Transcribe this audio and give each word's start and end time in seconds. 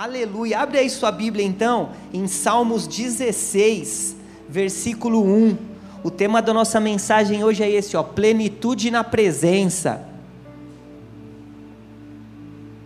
Aleluia. 0.00 0.60
Abre 0.60 0.78
aí 0.78 0.88
sua 0.88 1.10
Bíblia 1.10 1.44
então, 1.44 1.90
em 2.14 2.28
Salmos 2.28 2.86
16, 2.86 4.14
versículo 4.48 5.24
1. 5.24 5.58
O 6.04 6.08
tema 6.08 6.40
da 6.40 6.54
nossa 6.54 6.78
mensagem 6.78 7.42
hoje 7.42 7.64
é 7.64 7.68
esse, 7.68 7.96
ó, 7.96 8.04
plenitude 8.04 8.92
na 8.92 9.02
presença. 9.02 10.08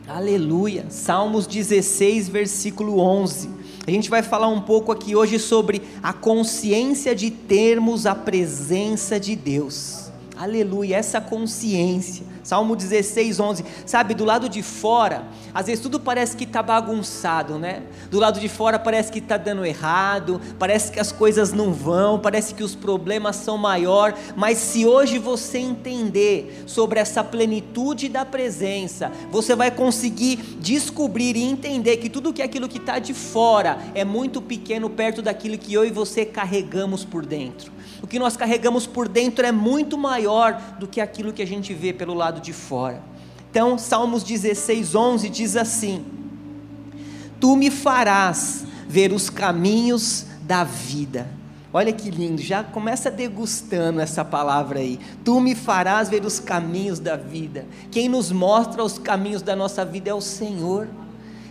Aleluia. 0.09 0.87
Salmos 0.89 1.47
16, 1.47 2.31
versículo 2.31 2.99
11. 2.99 3.51
A 3.87 3.91
gente 3.91 4.09
vai 4.09 4.23
falar 4.23 4.49
um 4.49 4.63
pouco 4.63 4.91
aqui 4.91 5.15
hoje 5.15 5.39
sobre 5.39 5.83
a 6.03 6.15
consciência 6.15 7.15
de 7.15 7.31
termos 7.31 8.07
a 8.07 8.15
presença 8.15 9.21
de 9.21 9.37
Deus. 9.37 10.02
Aleluia, 10.43 10.97
essa 10.97 11.21
consciência. 11.21 12.27
Salmo 12.43 12.75
16, 12.75 13.39
11. 13.39 13.65
Sabe, 13.87 14.13
do 14.13 14.25
lado 14.25 14.49
de 14.49 14.61
fora, 14.61 15.25
às 15.55 15.67
vezes 15.67 15.81
tudo 15.81 16.01
parece 16.01 16.37
que 16.37 16.43
está 16.43 16.61
bagunçado, 16.61 17.61
né? 17.61 17.85
Do 18.11 18.19
lado 18.19 18.41
de 18.41 18.49
fora 18.49 18.77
parece 18.77 19.13
que 19.13 19.21
está 19.21 19.37
dando 19.37 19.65
errado, 19.65 20.41
parece 20.59 20.91
que 20.91 20.99
as 20.99 21.13
coisas 21.13 21.53
não 21.53 21.73
vão, 21.73 22.19
parece 22.19 22.55
que 22.55 22.65
os 22.65 22.75
problemas 22.75 23.37
são 23.37 23.57
maior. 23.57 24.19
Mas 24.35 24.59
se 24.59 24.85
hoje 24.85 25.17
você 25.17 25.59
entender 25.59 26.65
sobre 26.67 26.99
essa 26.99 27.23
plenitude 27.23 28.09
da 28.09 28.25
presença, 28.25 29.13
você 29.31 29.55
vai 29.55 29.71
conseguir 29.71 30.39
descobrir 30.59 31.37
e 31.37 31.45
entender 31.45 31.99
que 31.99 32.11
tudo 32.11 32.33
que 32.33 32.43
é 32.43 32.45
aquilo 32.47 32.69
que 32.69 32.79
está 32.79 32.99
de 32.99 33.15
fora 33.15 33.79
é 33.95 34.05
muito 34.05 34.43
pequeno 34.43 34.91
perto 34.91 35.23
daquilo 35.23 35.57
que 35.57 35.73
eu 35.73 35.85
e 35.85 35.93
você 35.93 36.25
carregamos 36.25 37.05
por 37.05 37.25
dentro 37.25 37.71
o 38.03 38.07
que 38.07 38.19
nós 38.19 38.37
carregamos 38.37 38.87
por 38.87 39.09
dentro 39.09 39.47
é 39.47 39.53
muito 39.53 39.97
maior 39.97 40.61
do 40.79 40.89
que 40.89 41.01
aquilo 41.01 41.33
que 41.33 41.41
a 41.41 41.47
gente 41.47 41.73
vê 41.73 41.93
pelo 41.93 42.13
lado 42.13 42.41
de 42.41 42.53
fora. 42.53 43.01
Então, 43.51 43.79
Salmos 43.79 44.25
16, 44.25 44.95
11 44.95 45.29
diz 45.29 45.57
assim: 45.57 46.05
Tu 47.41 47.55
me 47.55 47.71
farás 47.71 48.65
ver 48.89 49.13
os 49.13 49.31
caminhos 49.31 50.27
da 50.43 50.65
vida. 50.65 51.29
Olha 51.73 51.93
que 51.93 52.11
lindo, 52.11 52.43
já 52.43 52.63
começa 52.63 53.11
degustando 53.11 54.01
essa 54.01 54.23
palavra 54.25 54.81
aí. 54.81 54.99
Tu 55.25 55.41
me 55.41 55.55
farás 55.55 56.11
ver 56.11 56.25
os 56.25 56.39
caminhos 56.39 56.99
da 56.99 57.17
vida. 57.17 57.65
Quem 57.91 58.09
nos 58.09 58.31
mostra 58.31 58.85
os 58.85 58.99
caminhos 58.99 59.41
da 59.41 59.57
nossa 59.57 59.85
vida 59.85 60.11
é 60.11 60.15
o 60.15 60.21
Senhor. 60.21 60.89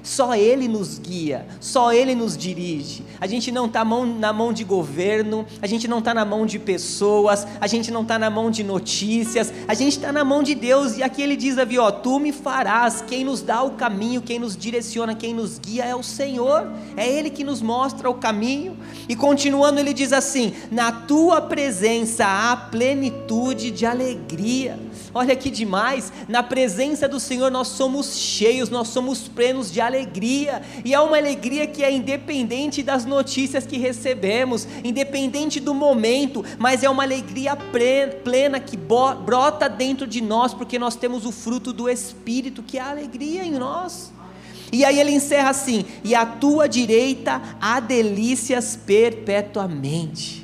Só 0.03 0.33
Ele 0.33 0.67
nos 0.67 0.97
guia, 0.97 1.45
só 1.59 1.93
Ele 1.93 2.15
nos 2.15 2.35
dirige. 2.35 3.03
A 3.19 3.27
gente 3.27 3.51
não 3.51 3.67
está 3.67 3.85
na 3.85 4.33
mão 4.33 4.51
de 4.51 4.63
governo, 4.63 5.45
a 5.61 5.67
gente 5.67 5.87
não 5.87 5.99
está 5.99 6.13
na 6.13 6.25
mão 6.25 6.45
de 6.45 6.57
pessoas, 6.57 7.45
a 7.59 7.67
gente 7.67 7.91
não 7.91 8.01
está 8.01 8.17
na 8.17 8.29
mão 8.29 8.49
de 8.49 8.63
notícias, 8.63 9.53
a 9.67 9.73
gente 9.73 9.97
está 9.97 10.11
na 10.11 10.23
mão 10.23 10.41
de 10.41 10.55
Deus. 10.55 10.97
E 10.97 11.03
aqui 11.03 11.21
Ele 11.21 11.35
diz, 11.35 11.57
ali, 11.57 11.77
ó, 11.77 11.91
Tu 11.91 12.19
me 12.19 12.31
farás. 12.31 13.03
Quem 13.07 13.23
nos 13.23 13.41
dá 13.41 13.61
o 13.61 13.71
caminho, 13.71 14.21
quem 14.21 14.39
nos 14.39 14.57
direciona, 14.57 15.13
quem 15.13 15.33
nos 15.33 15.59
guia 15.59 15.85
é 15.85 15.95
o 15.95 16.03
Senhor. 16.03 16.71
É 16.97 17.07
Ele 17.07 17.29
que 17.29 17.43
nos 17.43 17.61
mostra 17.61 18.09
o 18.09 18.15
caminho. 18.15 18.75
E 19.07 19.15
continuando, 19.15 19.79
Ele 19.79 19.93
diz 19.93 20.11
assim: 20.11 20.53
Na 20.71 20.91
Tua 20.91 21.41
presença 21.41 22.25
há 22.25 22.55
plenitude 22.55 23.69
de 23.71 23.85
alegria. 23.85 24.79
Olha 25.13 25.35
que 25.35 25.49
demais, 25.49 26.11
na 26.27 26.41
presença 26.41 27.07
do 27.07 27.19
Senhor 27.19 27.51
nós 27.51 27.67
somos 27.67 28.15
cheios, 28.17 28.69
nós 28.69 28.87
somos 28.87 29.27
plenos 29.27 29.69
de 29.69 29.81
alegria, 29.81 29.90
e 30.83 30.93
é 30.93 30.99
uma 30.99 31.17
alegria 31.17 31.67
que 31.67 31.83
é 31.83 31.91
independente 31.91 32.83
das 32.83 33.05
notícias 33.05 33.65
que 33.65 33.77
recebemos, 33.77 34.67
independente 34.83 35.59
do 35.59 35.73
momento, 35.73 36.43
mas 36.57 36.83
é 36.83 36.89
uma 36.89 37.03
alegria 37.03 37.55
plena 37.55 38.59
que 38.59 38.77
brota 38.77 39.67
dentro 39.67 40.07
de 40.07 40.21
nós, 40.21 40.53
porque 40.53 40.79
nós 40.79 40.95
temos 40.95 41.25
o 41.25 41.31
fruto 41.31 41.73
do 41.73 41.89
Espírito, 41.89 42.63
que 42.63 42.77
é 42.77 42.81
a 42.81 42.89
alegria 42.89 43.43
em 43.43 43.51
nós. 43.51 44.11
E 44.71 44.85
aí 44.85 44.99
ele 44.99 45.11
encerra 45.11 45.49
assim: 45.49 45.85
e 46.03 46.15
à 46.15 46.25
tua 46.25 46.67
direita 46.67 47.41
há 47.59 47.79
delícias 47.79 48.75
perpetuamente. 48.75 50.40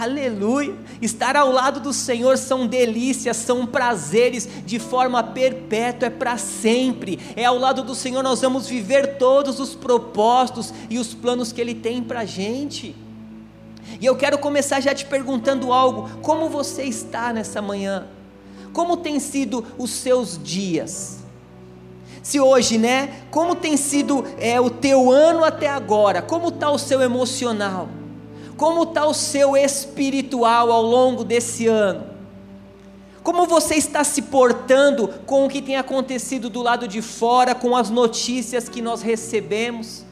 Aleluia. 0.00 0.74
Estar 1.02 1.36
ao 1.36 1.52
lado 1.52 1.78
do 1.78 1.92
Senhor 1.92 2.38
são 2.38 2.66
delícias, 2.66 3.36
são 3.36 3.66
prazeres 3.66 4.48
de 4.64 4.78
forma 4.78 5.22
perpétua, 5.22 6.06
é 6.06 6.10
para 6.10 6.38
sempre. 6.38 7.18
É 7.36 7.44
ao 7.44 7.58
lado 7.58 7.82
do 7.82 7.94
Senhor 7.94 8.22
nós 8.22 8.40
vamos 8.40 8.66
viver 8.66 9.18
todos 9.18 9.60
os 9.60 9.74
propósitos 9.74 10.72
e 10.88 10.98
os 10.98 11.12
planos 11.12 11.52
que 11.52 11.60
Ele 11.60 11.74
tem 11.74 12.02
para 12.02 12.20
a 12.20 12.24
gente. 12.24 12.96
E 14.00 14.06
eu 14.06 14.16
quero 14.16 14.38
começar 14.38 14.80
já 14.80 14.94
te 14.94 15.04
perguntando 15.04 15.70
algo: 15.70 16.08
como 16.22 16.48
você 16.48 16.84
está 16.84 17.30
nessa 17.30 17.60
manhã? 17.60 18.06
Como 18.72 18.96
tem 18.96 19.20
sido 19.20 19.62
os 19.76 19.90
seus 19.90 20.42
dias? 20.42 21.18
Se 22.22 22.40
hoje, 22.40 22.78
né? 22.78 23.20
Como 23.30 23.54
tem 23.54 23.76
sido 23.76 24.24
é, 24.38 24.58
o 24.58 24.70
teu 24.70 25.10
ano 25.10 25.44
até 25.44 25.68
agora? 25.68 26.22
Como 26.22 26.48
está 26.48 26.70
o 26.70 26.78
seu 26.78 27.02
emocional? 27.02 27.99
Como 28.60 28.82
está 28.82 29.06
o 29.06 29.14
seu 29.14 29.56
espiritual 29.56 30.70
ao 30.70 30.82
longo 30.82 31.24
desse 31.24 31.66
ano? 31.66 32.04
Como 33.22 33.46
você 33.46 33.76
está 33.76 34.04
se 34.04 34.20
portando 34.20 35.08
com 35.24 35.46
o 35.46 35.48
que 35.48 35.62
tem 35.62 35.78
acontecido 35.78 36.50
do 36.50 36.60
lado 36.60 36.86
de 36.86 37.00
fora, 37.00 37.54
com 37.54 37.74
as 37.74 37.88
notícias 37.88 38.68
que 38.68 38.82
nós 38.82 39.00
recebemos? 39.00 40.04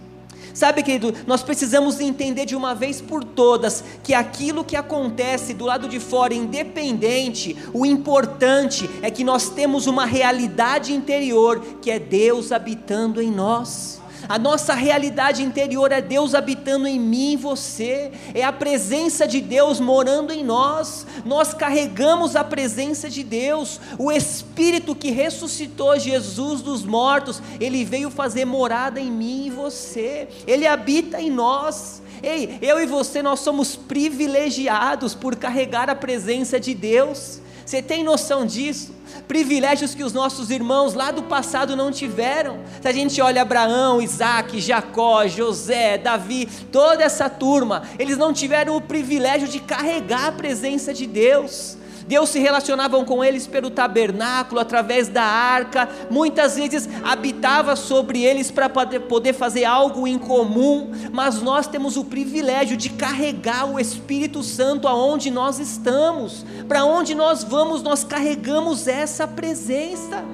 Sabe, 0.55 0.83
querido, 0.83 1.13
nós 1.27 1.43
precisamos 1.43 2.01
entender 2.01 2.47
de 2.47 2.57
uma 2.57 2.75
vez 2.75 3.03
por 3.03 3.23
todas 3.23 3.85
que 4.03 4.15
aquilo 4.15 4.65
que 4.65 4.77
acontece 4.77 5.53
do 5.53 5.67
lado 5.67 5.87
de 5.87 6.01
fora, 6.01 6.33
independente, 6.33 7.55
o 7.75 7.85
importante 7.85 8.89
é 9.03 9.11
que 9.11 9.25
nós 9.25 9.51
temos 9.51 9.87
uma 9.87 10.07
realidade 10.07 10.95
interior 10.95 11.61
que 11.83 11.91
é 11.91 11.99
Deus 11.99 12.51
habitando 12.51 13.21
em 13.21 13.31
nós. 13.31 13.98
A 14.29 14.39
nossa 14.39 14.75
realidade 14.75 15.43
interior 15.43 15.91
é 15.91 16.03
Deus 16.03 16.35
habitando 16.35 16.87
em 16.87 17.01
mim 17.01 17.33
e 17.33 17.37
você, 17.37 18.13
é 18.35 18.45
a 18.45 18.53
presença 18.53 19.27
de 19.27 19.41
Deus 19.41 19.81
morando 19.81 20.33
em 20.33 20.45
nós. 20.45 21.07
Nós 21.25 21.55
carregamos 21.55 22.37
a 22.37 22.45
presença 22.45 23.09
de 23.09 23.23
Deus, 23.23 23.81
o 23.99 24.13
Espírito 24.13 24.95
que 24.95 25.11
ressuscitou 25.11 25.99
Jesus 25.99 26.61
dos 26.61 26.85
mortos, 26.85 27.41
ele 27.59 27.85
veio 27.85 28.11
fazer 28.11 28.45
morada 28.45 29.01
em 29.01 29.11
mim 29.11 29.47
e 29.47 29.51
você, 29.51 30.29
ele 30.47 30.67
habita 30.67 31.21
em 31.21 31.31
nós. 31.31 32.03
Ei, 32.23 32.59
eu 32.61 32.79
e 32.81 32.87
você, 32.87 33.23
nós 33.23 33.41
somos 33.41 33.77
privilegiados 33.77 35.15
por 35.15 35.37
carregar 35.37 35.89
a 35.89 35.95
presença 35.95 36.61
de 36.61 36.75
Deus. 36.75 37.41
Você 37.69 37.83
tem 37.83 38.03
noção 38.03 38.47
disso? 38.47 38.95
Privilégios 39.27 39.95
que 39.95 40.03
os 40.03 40.15
nossos 40.15 40.49
irmãos 40.49 40.95
lá 40.95 41.11
do 41.11 41.25
passado 41.25 41.77
não 41.77 41.93
tiveram. 41.93 42.61
Se 42.81 42.89
a 42.89 42.93
gente 42.93 43.21
olha 43.21 43.43
Abraão, 43.43 44.01
Isaac, 44.01 44.59
Jacó, 44.59 45.27
José, 45.27 45.99
Davi, 45.99 46.49
toda 46.73 47.05
essa 47.05 47.29
turma, 47.29 47.83
eles 47.99 48.17
não 48.17 48.33
tiveram 48.33 48.75
o 48.75 48.81
privilégio 48.81 49.47
de 49.47 49.61
carregar 49.61 50.29
a 50.29 50.33
presença 50.33 50.95
de 50.95 51.07
Deus. 51.07 51.77
Deus 52.09 52.31
se 52.31 52.39
relacionava 52.39 53.05
com 53.05 53.23
eles 53.23 53.47
pelo 53.47 53.69
tabernáculo, 53.69 54.59
através 54.59 55.09
da 55.09 55.23
arca, 55.23 55.87
muitas 56.11 56.57
vezes 56.57 56.89
habitava 57.05 57.77
sobre 57.77 58.25
eles 58.25 58.51
para 58.51 58.71
poder 58.71 59.35
fazer 59.35 59.67
algo 59.67 60.09
em 60.09 60.19
comum, 60.19 60.91
mas 61.13 61.43
nós 61.43 61.67
temos 61.67 61.99
o 61.99 62.05
privilégio 62.05 62.79
de 62.79 62.89
carregar 62.89 63.71
o 63.71 63.79
Espírito 63.79 64.43
Santo 64.43 64.89
aonde 64.89 65.31
nós 65.31 65.59
estamos, 65.59 66.47
para 66.67 66.83
onde 66.83 67.15
nós 67.15 67.45
vamos, 67.45 67.83
nós 67.83 68.03
carregamos 68.03 68.89
essa 68.89 69.29
presença, 69.29 70.25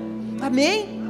amém? 0.40 1.02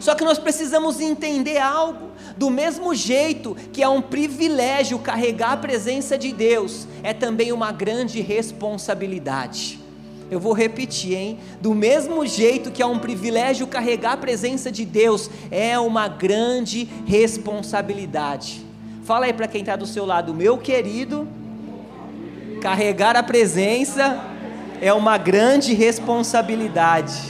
Só 0.00 0.14
que 0.14 0.22
nós 0.22 0.38
precisamos 0.38 1.00
entender 1.00 1.56
algo. 1.56 2.07
Do 2.38 2.50
mesmo 2.50 2.94
jeito 2.94 3.56
que 3.72 3.82
é 3.82 3.88
um 3.88 4.00
privilégio 4.00 4.96
carregar 5.00 5.54
a 5.54 5.56
presença 5.56 6.16
de 6.16 6.32
Deus, 6.32 6.86
é 7.02 7.12
também 7.12 7.50
uma 7.50 7.72
grande 7.72 8.20
responsabilidade. 8.20 9.80
Eu 10.30 10.38
vou 10.38 10.52
repetir, 10.52 11.14
hein? 11.14 11.38
Do 11.60 11.74
mesmo 11.74 12.24
jeito 12.24 12.70
que 12.70 12.80
é 12.80 12.86
um 12.86 13.00
privilégio 13.00 13.66
carregar 13.66 14.12
a 14.12 14.16
presença 14.16 14.70
de 14.70 14.84
Deus, 14.84 15.28
é 15.50 15.76
uma 15.80 16.06
grande 16.06 16.88
responsabilidade. 17.04 18.64
Fala 19.02 19.26
aí 19.26 19.32
para 19.32 19.48
quem 19.48 19.62
está 19.62 19.74
do 19.74 19.86
seu 19.86 20.06
lado, 20.06 20.32
meu 20.32 20.56
querido, 20.58 21.26
carregar 22.60 23.16
a 23.16 23.22
presença 23.22 24.16
é 24.80 24.92
uma 24.92 25.18
grande 25.18 25.74
responsabilidade. 25.74 27.20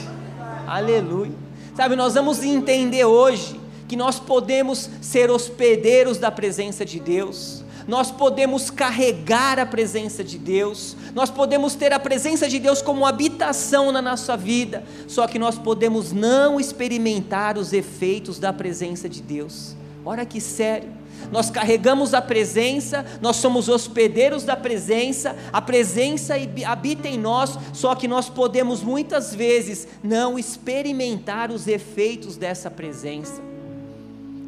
Aleluia. 0.67 1.33
Sabe, 1.75 1.95
nós 1.95 2.13
vamos 2.13 2.43
entender 2.43 3.05
hoje 3.05 3.59
que 3.89 3.95
nós 3.95 4.19
podemos 4.19 4.87
ser 5.01 5.31
hospedeiros 5.31 6.19
da 6.19 6.29
presença 6.29 6.85
de 6.85 6.99
Deus, 6.99 7.63
nós 7.87 8.11
podemos 8.11 8.69
carregar 8.69 9.57
a 9.57 9.65
presença 9.65 10.23
de 10.23 10.37
Deus, 10.37 10.95
nós 11.15 11.31
podemos 11.31 11.73
ter 11.73 11.91
a 11.91 11.99
presença 11.99 12.47
de 12.47 12.59
Deus 12.59 12.83
como 12.83 13.03
habitação 13.03 13.91
na 13.91 13.99
nossa 13.99 14.37
vida, 14.37 14.83
só 15.07 15.25
que 15.25 15.39
nós 15.39 15.57
podemos 15.57 16.11
não 16.11 16.59
experimentar 16.59 17.57
os 17.57 17.73
efeitos 17.73 18.37
da 18.37 18.53
presença 18.53 19.09
de 19.09 19.23
Deus. 19.23 19.75
Olha 20.05 20.23
que 20.23 20.39
sério. 20.39 20.91
Nós 21.31 21.49
carregamos 21.49 22.13
a 22.13 22.21
presença, 22.21 23.03
nós 23.21 23.37
somos 23.37 23.67
hospedeiros 23.67 24.43
da 24.43 24.55
presença, 24.55 25.35
a 25.51 25.59
presença 25.59 26.35
habita 26.65 27.07
em 27.07 27.17
nós, 27.17 27.57
só 27.73 27.95
que 27.95 28.07
nós 28.07 28.29
podemos 28.29 28.83
muitas 28.83 29.33
vezes 29.33 29.87
não 30.03 30.37
experimentar 30.37 31.51
os 31.51 31.67
efeitos 31.67 32.37
dessa 32.37 32.69
presença. 32.69 33.48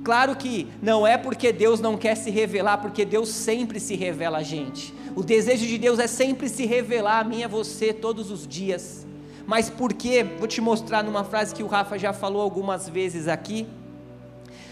Claro 0.03 0.36
que 0.36 0.68
não 0.81 1.06
é 1.06 1.18
porque 1.18 1.51
Deus 1.51 1.80
não 1.80 1.95
quer 1.95 2.15
se 2.15 2.31
revelar, 2.31 2.80
porque 2.80 3.06
Deus 3.06 3.30
sempre 3.30 3.80
se 3.80 3.95
revela 3.95 4.39
a 4.39 4.44
gente. 4.44 4.94
O 5.15 5.24
desejo 5.24 5.65
de 5.68 5.77
Deus 5.77 6.00
é 6.00 6.07
sempre 6.07 6.50
se 6.50 6.65
revelar 6.65 7.19
a 7.19 7.24
mim 7.24 7.39
e 7.39 7.44
a 7.44 7.48
você 7.48 7.94
todos 7.94 8.31
os 8.31 8.48
dias. 8.48 9.06
Mas 9.45 9.69
por 9.69 9.94
quê? 9.94 10.25
Vou 10.39 10.48
te 10.48 10.62
mostrar 10.62 11.03
numa 11.03 11.24
frase 11.24 11.53
que 11.53 11.62
o 11.62 11.68
Rafa 11.68 12.00
já 12.00 12.13
falou 12.13 12.42
algumas 12.42 12.89
vezes 12.89 13.27
aqui. 13.27 13.68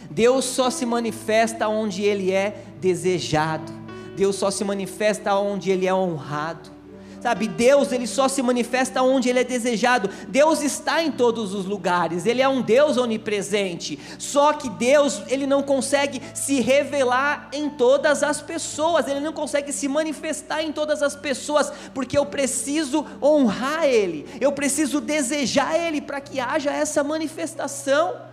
Deus 0.10 0.46
só 0.46 0.70
se 0.70 0.86
manifesta 0.86 1.68
onde 1.68 2.02
Ele 2.02 2.32
é 2.32 2.64
desejado. 2.80 3.72
Deus 4.16 4.36
só 4.36 4.50
se 4.50 4.64
manifesta 4.64 5.36
onde 5.36 5.70
Ele 5.70 5.86
é 5.86 5.94
honrado. 5.94 6.72
Sabe, 7.22 7.48
Deus 7.48 7.92
ele 7.92 8.08
só 8.08 8.28
se 8.28 8.42
manifesta 8.42 9.02
onde 9.02 9.30
ele 9.30 9.40
é 9.40 9.44
desejado. 9.44 10.10
Deus 10.28 10.62
está 10.62 11.04
em 11.04 11.12
todos 11.12 11.54
os 11.54 11.66
lugares. 11.66 12.26
Ele 12.26 12.42
é 12.42 12.48
um 12.48 12.62
Deus 12.62 12.98
onipresente. 12.98 14.00
Só 14.18 14.54
que 14.54 14.70
Deus, 14.70 15.22
ele 15.28 15.46
não 15.46 15.62
consegue 15.62 16.22
se 16.34 16.62
revelar 16.62 17.50
em 17.52 17.70
todas 17.70 18.24
as 18.24 18.42
pessoas. 18.42 19.08
Ele 19.08 19.20
não 19.20 19.34
consegue 19.34 19.74
se 19.74 19.88
manifestar 19.88 20.64
em 20.64 20.72
todas 20.72 21.04
as 21.04 21.16
pessoas, 21.16 21.72
porque 21.94 22.18
eu 22.18 22.26
preciso 22.26 23.06
honrar 23.22 23.86
ele. 23.86 24.26
Eu 24.40 24.52
preciso 24.52 25.02
desejar 25.02 25.78
ele 25.78 26.00
para 26.00 26.22
que 26.22 26.40
haja 26.40 26.72
essa 26.72 27.04
manifestação. 27.04 28.29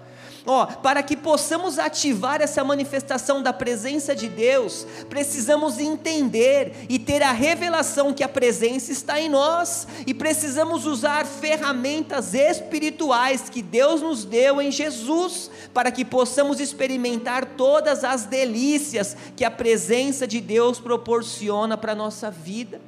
Ó, 0.47 0.65
para 0.67 1.03
que 1.03 1.17
possamos 1.17 1.77
ativar 1.77 2.41
essa 2.41 2.63
manifestação 2.63 3.43
da 3.43 3.53
presença 3.53 4.15
de 4.15 4.29
Deus, 4.29 4.87
precisamos 5.09 5.79
entender 5.79 6.87
e 6.89 6.99
ter 6.99 7.23
a 7.23 7.33
revelação 7.33 8.15
que 8.15 8.23
a 8.23 8.29
presença 8.29 8.93
está 8.93 9.21
em 9.21 9.29
nós, 9.29 9.89
e 10.07 10.15
precisamos 10.15 10.87
usar 10.87 11.27
ferramentas 11.27 12.33
espirituais 12.33 13.49
que 13.49 13.61
Deus 13.61 14.01
nos 14.01 14.25
deu 14.25 14.63
em 14.63 14.71
Jesus, 14.71 15.51
para 15.75 15.91
que 15.91 16.05
possamos 16.05 16.61
experimentar 16.61 17.45
todas 17.57 18.05
as 18.05 18.25
delícias 18.25 19.17
que 19.35 19.45
a 19.45 19.51
presença 19.51 20.27
de 20.27 20.41
Deus 20.41 20.79
proporciona 20.79 21.77
para 21.77 21.93
a 21.93 21.97
nossa 21.97 22.31
vida. 22.31 22.81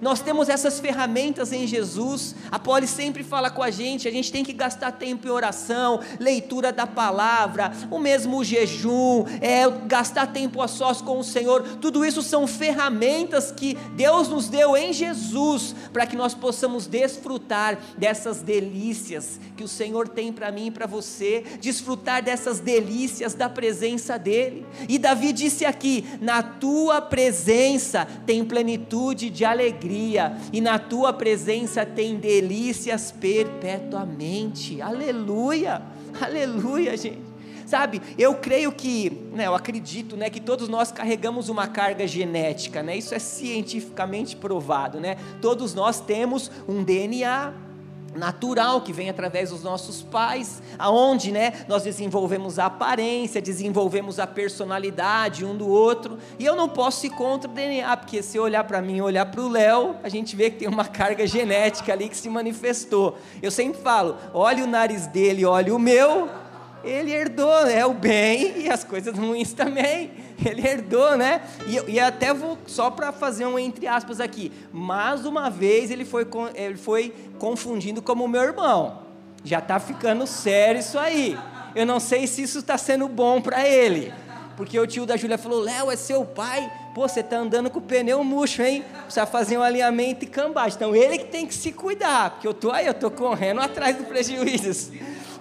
Nós 0.00 0.20
temos 0.20 0.48
essas 0.48 0.78
ferramentas 0.78 1.52
em 1.52 1.66
Jesus. 1.66 2.34
A 2.50 2.58
Poli 2.58 2.86
sempre 2.86 3.22
fala 3.22 3.50
com 3.50 3.62
a 3.62 3.70
gente, 3.70 4.06
a 4.06 4.10
gente 4.10 4.30
tem 4.30 4.44
que 4.44 4.52
gastar 4.52 4.92
tempo 4.92 5.26
em 5.26 5.30
oração, 5.30 6.00
leitura 6.20 6.72
da 6.72 6.86
palavra, 6.86 7.72
o 7.90 7.98
mesmo 7.98 8.44
jejum, 8.44 9.24
é, 9.40 9.68
gastar 9.86 10.26
tempo 10.28 10.60
a 10.60 10.68
sós 10.68 11.00
com 11.00 11.18
o 11.18 11.24
Senhor. 11.24 11.62
Tudo 11.80 12.04
isso 12.04 12.22
são 12.22 12.46
ferramentas 12.46 13.50
que 13.50 13.74
Deus 13.94 14.28
nos 14.28 14.48
deu 14.48 14.76
em 14.76 14.92
Jesus 14.92 15.74
para 15.92 16.06
que 16.06 16.16
nós 16.16 16.34
possamos 16.34 16.86
desfrutar 16.86 17.78
dessas 17.96 18.42
delícias 18.42 19.40
que 19.56 19.64
o 19.64 19.68
Senhor 19.68 20.08
tem 20.08 20.32
para 20.32 20.52
mim 20.52 20.66
e 20.66 20.70
para 20.70 20.86
você, 20.86 21.42
desfrutar 21.60 22.22
dessas 22.22 22.60
delícias 22.60 23.32
da 23.34 23.48
presença 23.48 24.18
dele. 24.18 24.66
E 24.88 24.98
Davi 24.98 25.32
disse 25.32 25.64
aqui: 25.64 26.04
"Na 26.20 26.42
tua 26.42 27.00
presença 27.00 28.06
tem 28.26 28.44
plenitude 28.44 29.30
de 29.30 29.44
alegria 29.44 29.85
alegria, 29.86 30.36
e 30.52 30.60
na 30.60 30.78
tua 30.78 31.12
presença 31.12 31.86
tem 31.86 32.16
delícias 32.16 33.12
perpetuamente. 33.12 34.82
Aleluia, 34.82 35.82
aleluia, 36.20 36.96
gente. 36.96 37.24
Sabe, 37.64 38.00
eu 38.16 38.36
creio 38.36 38.70
que, 38.70 39.10
né, 39.32 39.48
eu 39.48 39.54
acredito, 39.54 40.16
né, 40.16 40.30
que 40.30 40.40
todos 40.40 40.68
nós 40.68 40.92
carregamos 40.92 41.48
uma 41.48 41.66
carga 41.66 42.06
genética, 42.06 42.80
né? 42.80 42.96
Isso 42.96 43.12
é 43.12 43.18
cientificamente 43.18 44.36
provado, 44.36 45.00
né? 45.00 45.16
Todos 45.42 45.74
nós 45.74 45.98
temos 45.98 46.48
um 46.68 46.84
DNA 46.84 47.52
natural 48.16 48.80
que 48.80 48.92
vem 48.92 49.08
através 49.08 49.50
dos 49.50 49.62
nossos 49.62 50.02
pais, 50.02 50.62
aonde, 50.78 51.30
né, 51.30 51.64
nós 51.68 51.82
desenvolvemos 51.82 52.58
a 52.58 52.66
aparência, 52.66 53.40
desenvolvemos 53.40 54.18
a 54.18 54.26
personalidade 54.26 55.44
um 55.44 55.56
do 55.56 55.68
outro. 55.68 56.18
E 56.38 56.44
eu 56.44 56.56
não 56.56 56.68
posso 56.68 57.06
ir 57.06 57.10
contra 57.10 57.50
o 57.50 57.54
DNA, 57.54 57.96
porque 57.96 58.22
se 58.22 58.36
eu 58.36 58.42
olhar 58.42 58.64
para 58.64 58.82
mim, 58.82 59.00
olhar 59.00 59.26
para 59.26 59.40
o 59.40 59.48
Léo, 59.48 59.96
a 60.02 60.08
gente 60.08 60.34
vê 60.34 60.50
que 60.50 60.58
tem 60.58 60.68
uma 60.68 60.84
carga 60.84 61.26
genética 61.26 61.92
ali 61.92 62.08
que 62.08 62.16
se 62.16 62.28
manifestou. 62.28 63.18
Eu 63.42 63.50
sempre 63.50 63.80
falo, 63.80 64.16
olha 64.32 64.64
o 64.64 64.66
nariz 64.66 65.06
dele, 65.06 65.44
olha 65.44 65.74
o 65.74 65.78
meu, 65.78 66.28
ele 66.84 67.12
herdou 67.12 67.66
né, 67.66 67.84
o 67.84 67.92
bem 67.92 68.62
e 68.62 68.70
as 68.70 68.84
coisas 68.84 69.16
ruins 69.16 69.52
também. 69.52 70.10
Ele 70.44 70.66
herdou, 70.66 71.16
né? 71.16 71.40
E, 71.66 71.92
e 71.92 72.00
até 72.00 72.32
vou 72.32 72.58
só 72.66 72.90
para 72.90 73.12
fazer 73.12 73.46
um 73.46 73.58
entre 73.58 73.86
aspas 73.86 74.20
aqui. 74.20 74.52
Mais 74.72 75.24
uma 75.24 75.48
vez 75.48 75.90
ele 75.90 76.04
foi, 76.04 76.26
ele 76.54 76.76
foi 76.76 77.12
confundindo 77.38 78.02
como 78.02 78.28
meu 78.28 78.42
irmão. 78.42 79.02
Já 79.44 79.58
está 79.58 79.78
ficando 79.78 80.26
sério 80.26 80.80
isso 80.80 80.98
aí. 80.98 81.38
Eu 81.74 81.86
não 81.86 82.00
sei 82.00 82.26
se 82.26 82.42
isso 82.42 82.58
está 82.58 82.76
sendo 82.76 83.08
bom 83.08 83.40
para 83.40 83.66
ele. 83.66 84.12
Porque 84.56 84.78
o 84.78 84.86
tio 84.86 85.04
da 85.04 85.16
Júlia 85.16 85.38
falou: 85.38 85.60
Léo, 85.60 85.90
é 85.90 85.96
seu 85.96 86.24
pai. 86.24 86.70
Pô, 86.94 87.06
você 87.06 87.20
está 87.20 87.36
andando 87.36 87.68
com 87.70 87.78
o 87.78 87.82
pneu 87.82 88.24
murcho, 88.24 88.62
hein? 88.62 88.82
Precisa 89.04 89.26
fazer 89.26 89.58
um 89.58 89.62
alinhamento 89.62 90.24
e 90.24 90.26
cambagem. 90.26 90.76
Então 90.76 90.96
ele 90.96 91.18
que 91.18 91.26
tem 91.26 91.46
que 91.46 91.54
se 91.54 91.70
cuidar. 91.70 92.30
Porque 92.30 92.48
eu 92.48 92.54
tô 92.54 92.70
aí, 92.70 92.86
eu 92.86 92.94
tô 92.94 93.10
correndo 93.10 93.60
atrás 93.60 93.96
do 93.96 94.04
prejuízo 94.04 94.92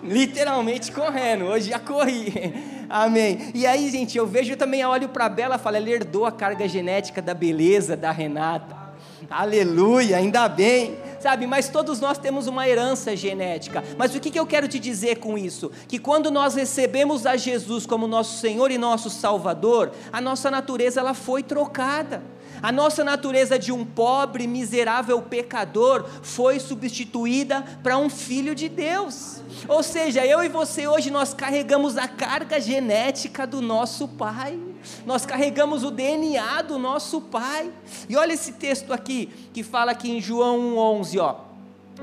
literalmente 0.06 0.92
correndo. 0.92 1.46
Hoje 1.46 1.70
já 1.70 1.80
corri. 1.80 2.54
Amém. 2.90 3.52
E 3.54 3.66
aí, 3.66 3.90
gente, 3.90 4.18
eu 4.18 4.28
vejo 4.28 4.56
também, 4.56 4.82
eu 4.82 4.90
olho 4.90 5.10
para 5.10 5.26
a 5.26 5.30
Bela 5.30 5.56
e 5.56 5.60
falo, 5.60 5.76
ela 5.76 5.90
herdou 5.90 6.26
a 6.26 6.32
carga 6.32 6.68
genética 6.68 7.22
da 7.22 7.34
beleza 7.34 7.98
da 7.98 8.12
Renata. 8.12 8.86
Aleluia, 9.30 10.18
ainda 10.18 10.48
bem. 10.48 10.98
Sabe, 11.20 11.48
mas 11.48 11.70
todos 11.70 12.00
nós 12.00 12.20
temos 12.20 12.46
uma 12.46 12.68
herança 12.68 13.16
genética. 13.16 13.84
Mas 13.98 14.14
o 14.14 14.20
que, 14.20 14.30
que 14.30 14.40
eu 14.40 14.46
quero 14.46 14.68
te 14.68 14.78
dizer 14.78 15.18
com 15.18 15.38
isso? 15.38 15.72
Que 15.88 15.98
quando 15.98 16.30
nós 16.30 16.54
recebemos 16.54 17.26
a 17.26 17.36
Jesus 17.36 17.86
como 17.86 18.08
nosso 18.08 18.40
Senhor 18.40 18.70
e 18.70 18.78
nosso 18.78 19.10
Salvador, 19.10 19.92
a 20.14 20.22
nossa 20.22 20.52
natureza 20.52 21.00
ela 21.00 21.16
foi 21.16 21.42
trocada. 21.42 22.22
A 22.62 22.72
nossa 22.72 23.04
natureza 23.04 23.60
de 23.60 23.72
um 23.72 23.86
pobre, 23.86 24.48
miserável 24.48 25.22
pecador 25.22 26.06
foi 26.22 26.60
substituída 26.60 27.62
para 27.84 27.98
um 27.98 28.10
filho 28.10 28.56
de 28.56 28.70
Deus. 28.70 29.42
Ou 29.68 29.84
seja, 29.84 30.26
eu 30.26 30.44
e 30.44 30.50
você 30.50 30.88
hoje 30.88 31.10
nós 31.12 31.34
carregamos 31.34 31.98
a 31.98 32.08
carga 32.08 32.60
genética 32.60 33.46
do 33.46 33.62
nosso 33.62 34.08
pai. 34.08 34.60
Nós 35.06 35.26
carregamos 35.26 35.84
o 35.84 35.92
DNA 35.92 36.62
do 36.62 36.78
nosso 36.78 37.22
pai. 37.22 37.72
E 38.08 38.16
olha 38.16 38.34
esse 38.34 38.54
texto 38.54 38.94
aqui 38.94 39.30
que 39.54 39.64
fala 39.64 39.92
aqui 39.92 40.12
em 40.12 40.22
João 40.22 40.76
1:11, 40.76 41.20
ó. 41.20 41.36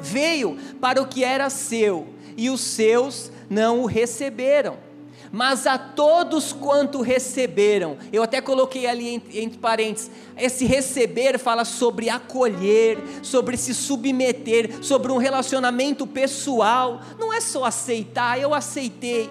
Veio 0.00 0.56
para 0.80 1.02
o 1.02 1.06
que 1.06 1.22
era 1.22 1.50
seu 1.50 2.08
e 2.36 2.48
os 2.48 2.60
seus 2.62 3.30
não 3.50 3.80
o 3.80 3.86
receberam 3.86 4.91
mas 5.32 5.66
a 5.66 5.78
todos 5.78 6.52
quanto 6.52 7.00
receberam, 7.00 7.96
eu 8.12 8.22
até 8.22 8.42
coloquei 8.42 8.86
ali 8.86 9.08
entre, 9.08 9.40
entre 9.40 9.58
parênteses, 9.58 10.10
esse 10.36 10.66
receber 10.66 11.38
fala 11.38 11.64
sobre 11.64 12.10
acolher, 12.10 12.98
sobre 13.22 13.56
se 13.56 13.74
submeter, 13.74 14.84
sobre 14.84 15.10
um 15.10 15.16
relacionamento 15.16 16.06
pessoal, 16.06 17.00
não 17.18 17.32
é 17.32 17.40
só 17.40 17.64
aceitar, 17.64 18.38
eu 18.38 18.52
aceitei, 18.52 19.30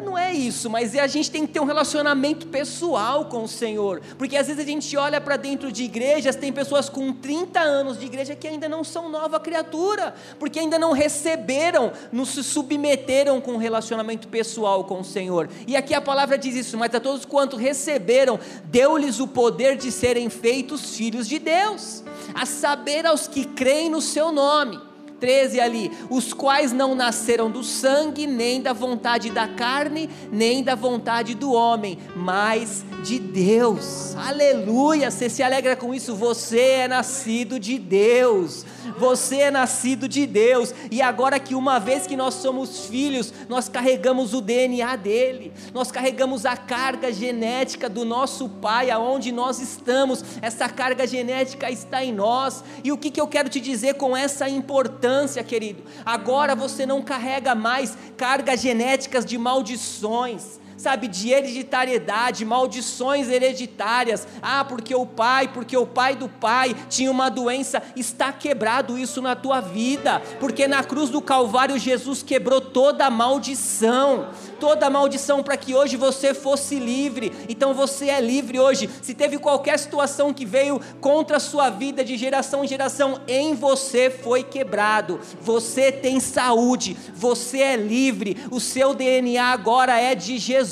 não 0.00 0.16
é 0.16 0.32
isso, 0.32 0.70
mas 0.70 0.94
é 0.94 1.00
a 1.00 1.06
gente 1.06 1.30
tem 1.30 1.46
que 1.46 1.52
ter 1.52 1.60
um 1.60 1.64
relacionamento 1.64 2.46
pessoal 2.46 3.26
com 3.26 3.44
o 3.44 3.48
Senhor, 3.48 4.00
porque 4.16 4.36
às 4.36 4.46
vezes 4.46 4.62
a 4.62 4.66
gente 4.66 4.96
olha 4.96 5.20
para 5.20 5.36
dentro 5.36 5.70
de 5.70 5.84
igrejas, 5.84 6.36
tem 6.36 6.52
pessoas 6.52 6.88
com 6.88 7.12
30 7.12 7.60
anos 7.60 7.98
de 7.98 8.06
igreja 8.06 8.34
que 8.34 8.46
ainda 8.46 8.68
não 8.68 8.84
são 8.84 9.08
nova 9.08 9.38
criatura, 9.40 10.14
porque 10.38 10.58
ainda 10.58 10.78
não 10.78 10.92
receberam, 10.92 11.92
não 12.10 12.24
se 12.24 12.42
submeteram 12.42 13.40
com 13.40 13.52
um 13.52 13.58
relacionamento 13.58 14.28
pessoal 14.28 14.84
com 14.84 15.00
o 15.00 15.04
Senhor. 15.04 15.48
E 15.66 15.76
aqui 15.76 15.94
a 15.94 16.00
palavra 16.00 16.38
diz 16.38 16.54
isso, 16.54 16.78
mas 16.78 16.94
a 16.94 17.00
todos 17.00 17.24
quanto 17.24 17.56
receberam, 17.56 18.38
deu-lhes 18.64 19.20
o 19.20 19.28
poder 19.28 19.76
de 19.76 19.90
serem 19.90 20.30
feitos 20.30 20.96
filhos 20.96 21.28
de 21.28 21.38
Deus, 21.38 22.02
a 22.34 22.46
saber 22.46 23.06
aos 23.06 23.26
que 23.26 23.44
creem 23.44 23.90
no 23.90 24.00
seu 24.00 24.32
nome 24.32 24.91
13 25.22 25.60
ali, 25.60 25.92
os 26.10 26.32
quais 26.32 26.72
não 26.72 26.96
nasceram 26.96 27.48
do 27.48 27.62
sangue, 27.62 28.26
nem 28.26 28.60
da 28.60 28.72
vontade 28.72 29.30
da 29.30 29.46
carne, 29.46 30.10
nem 30.32 30.64
da 30.64 30.74
vontade 30.74 31.36
do 31.36 31.52
homem, 31.52 31.96
mas 32.16 32.84
de 33.04 33.20
Deus. 33.20 34.16
Aleluia! 34.16 35.12
Você 35.12 35.30
se 35.30 35.40
alegra 35.40 35.76
com 35.76 35.94
isso? 35.94 36.16
Você 36.16 36.58
é 36.58 36.88
nascido 36.88 37.60
de 37.60 37.78
Deus. 37.78 38.66
Você 38.98 39.36
é 39.36 39.50
nascido 39.50 40.08
de 40.08 40.26
Deus. 40.26 40.74
E 40.90 41.00
agora 41.00 41.38
que 41.38 41.54
uma 41.54 41.78
vez 41.78 42.06
que 42.06 42.16
nós 42.16 42.34
somos 42.34 42.86
filhos, 42.86 43.32
nós 43.48 43.68
carregamos 43.68 44.34
o 44.34 44.40
DNA 44.40 44.96
dele. 44.96 45.52
Nós 45.72 45.92
carregamos 45.92 46.44
a 46.44 46.56
carga 46.56 47.12
genética 47.12 47.88
do 47.88 48.04
nosso 48.04 48.48
pai 48.48 48.90
aonde 48.90 49.30
nós 49.30 49.60
estamos. 49.60 50.24
Essa 50.40 50.68
carga 50.68 51.06
genética 51.06 51.70
está 51.70 52.04
em 52.04 52.12
nós. 52.12 52.64
E 52.82 52.90
o 52.90 52.98
que, 52.98 53.10
que 53.10 53.20
eu 53.20 53.28
quero 53.28 53.48
te 53.48 53.60
dizer 53.60 53.94
com 53.94 54.16
essa 54.16 54.48
importância? 54.48 55.42
querido. 55.52 55.82
Agora 56.04 56.54
você 56.54 56.86
não 56.86 57.02
carrega 57.02 57.54
mais 57.54 57.96
cargas 58.16 58.60
genéticas 58.60 59.24
de 59.24 59.36
maldições 59.36 60.61
sabe, 60.82 61.06
de 61.06 61.30
hereditariedade, 61.30 62.44
maldições 62.44 63.28
hereditárias. 63.28 64.26
Ah, 64.42 64.64
porque 64.64 64.94
o 64.94 65.06
pai, 65.06 65.48
porque 65.48 65.76
o 65.76 65.86
pai 65.86 66.16
do 66.16 66.28
pai 66.28 66.74
tinha 66.88 67.10
uma 67.10 67.28
doença, 67.28 67.80
está 67.94 68.32
quebrado 68.32 68.98
isso 68.98 69.22
na 69.22 69.36
tua 69.36 69.60
vida, 69.60 70.20
porque 70.40 70.66
na 70.66 70.82
cruz 70.82 71.08
do 71.08 71.22
Calvário 71.22 71.78
Jesus 71.78 72.22
quebrou 72.22 72.60
toda 72.60 73.06
a 73.06 73.10
maldição 73.10 74.28
toda 74.62 74.86
a 74.86 74.90
maldição 74.90 75.42
para 75.42 75.56
que 75.56 75.74
hoje 75.74 75.96
você 75.96 76.32
fosse 76.32 76.78
livre. 76.78 77.32
Então 77.48 77.74
você 77.74 78.08
é 78.08 78.20
livre 78.20 78.60
hoje. 78.60 78.88
Se 79.02 79.12
teve 79.12 79.36
qualquer 79.36 79.76
situação 79.76 80.32
que 80.32 80.46
veio 80.46 80.80
contra 81.00 81.38
a 81.38 81.40
sua 81.40 81.68
vida 81.68 82.04
de 82.04 82.16
geração 82.16 82.62
em 82.62 82.68
geração, 82.68 83.20
em 83.26 83.56
você 83.56 84.08
foi 84.08 84.44
quebrado. 84.44 85.18
Você 85.40 85.90
tem 85.90 86.20
saúde, 86.20 86.96
você 87.12 87.58
é 87.58 87.76
livre. 87.76 88.36
O 88.52 88.60
seu 88.60 88.94
DNA 88.94 89.44
agora 89.44 90.00
é 90.00 90.14
de 90.14 90.38
Jesus. 90.38 90.71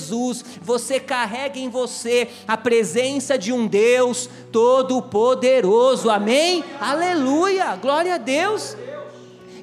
Você 0.62 0.99
carrega 0.99 1.59
em 1.59 1.69
você 1.69 2.28
a 2.47 2.57
presença 2.57 3.37
de 3.37 3.52
um 3.52 3.66
Deus 3.66 4.28
todo-poderoso. 4.52 6.09
Amém? 6.09 6.64
Aleluia! 6.80 7.76
Glória 7.76 8.14
a 8.14 8.19
Deus. 8.19 8.76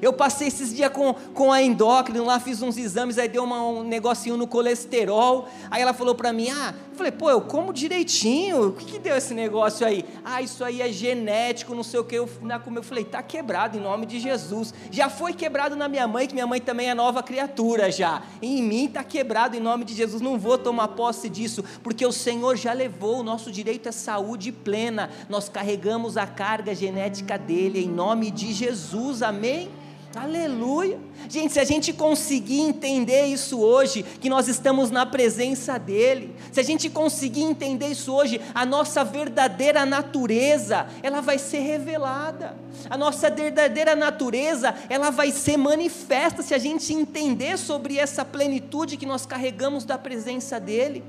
Eu 0.00 0.12
passei 0.12 0.48
esses 0.48 0.74
dias 0.74 0.90
com, 0.92 1.14
com 1.34 1.52
a 1.52 1.62
endócrina 1.62 2.22
lá, 2.22 2.40
fiz 2.40 2.62
uns 2.62 2.76
exames, 2.76 3.18
aí 3.18 3.28
deu 3.28 3.44
uma, 3.44 3.62
um 3.62 3.82
negocinho 3.82 4.36
no 4.36 4.46
colesterol. 4.46 5.48
Aí 5.70 5.82
ela 5.82 5.92
falou 5.92 6.14
para 6.14 6.32
mim: 6.32 6.48
Ah, 6.50 6.74
eu 6.90 6.96
falei, 6.96 7.12
pô, 7.12 7.30
eu 7.30 7.40
como 7.40 7.72
direitinho, 7.72 8.68
o 8.68 8.72
que, 8.72 8.84
que 8.84 8.98
deu 8.98 9.16
esse 9.16 9.34
negócio 9.34 9.86
aí? 9.86 10.04
Ah, 10.24 10.42
isso 10.42 10.64
aí 10.64 10.80
é 10.82 10.90
genético, 10.90 11.74
não 11.74 11.82
sei 11.82 12.00
o 12.00 12.04
que. 12.04 12.16
Eu, 12.16 12.28
na, 12.42 12.60
eu 12.74 12.82
falei: 12.82 13.04
Tá 13.04 13.22
quebrado 13.22 13.76
em 13.76 13.80
nome 13.80 14.06
de 14.06 14.18
Jesus. 14.18 14.72
Já 14.90 15.08
foi 15.08 15.32
quebrado 15.32 15.76
na 15.76 15.88
minha 15.88 16.06
mãe, 16.06 16.26
que 16.26 16.34
minha 16.34 16.46
mãe 16.46 16.60
também 16.60 16.88
é 16.88 16.94
nova 16.94 17.22
criatura 17.22 17.90
já. 17.90 18.22
Em 18.40 18.62
mim 18.62 18.88
tá 18.88 19.02
quebrado 19.02 19.56
em 19.56 19.60
nome 19.60 19.84
de 19.84 19.94
Jesus. 19.94 20.20
Não 20.20 20.38
vou 20.38 20.58
tomar 20.58 20.88
posse 20.88 21.28
disso, 21.28 21.64
porque 21.82 22.04
o 22.04 22.12
Senhor 22.12 22.56
já 22.56 22.72
levou. 22.72 23.20
O 23.20 23.22
nosso 23.22 23.50
direito 23.50 23.88
é 23.88 23.92
saúde 23.92 24.52
plena. 24.52 25.10
Nós 25.28 25.48
carregamos 25.48 26.16
a 26.16 26.26
carga 26.26 26.74
genética 26.74 27.38
dele 27.38 27.84
em 27.84 27.88
nome 27.88 28.30
de 28.30 28.52
Jesus. 28.52 29.22
Amém? 29.22 29.70
Aleluia. 30.14 30.98
Gente, 31.28 31.52
se 31.52 31.60
a 31.60 31.64
gente 31.64 31.92
conseguir 31.92 32.60
entender 32.60 33.26
isso 33.26 33.60
hoje, 33.60 34.02
que 34.02 34.30
nós 34.30 34.48
estamos 34.48 34.90
na 34.90 35.04
presença 35.04 35.78
dEle, 35.78 36.34
se 36.50 36.58
a 36.58 36.62
gente 36.62 36.88
conseguir 36.88 37.42
entender 37.42 37.88
isso 37.88 38.14
hoje, 38.14 38.40
a 38.54 38.64
nossa 38.64 39.04
verdadeira 39.04 39.84
natureza, 39.84 40.86
ela 41.02 41.20
vai 41.20 41.38
ser 41.38 41.58
revelada. 41.58 42.56
A 42.88 42.96
nossa 42.96 43.30
verdadeira 43.30 43.94
natureza, 43.94 44.74
ela 44.88 45.10
vai 45.10 45.30
ser 45.30 45.58
manifesta 45.58 46.42
se 46.42 46.54
a 46.54 46.58
gente 46.58 46.90
entender 46.94 47.58
sobre 47.58 47.98
essa 47.98 48.24
plenitude 48.24 48.96
que 48.96 49.04
nós 49.04 49.26
carregamos 49.26 49.84
da 49.84 49.98
presença 49.98 50.58
dEle. 50.58 51.04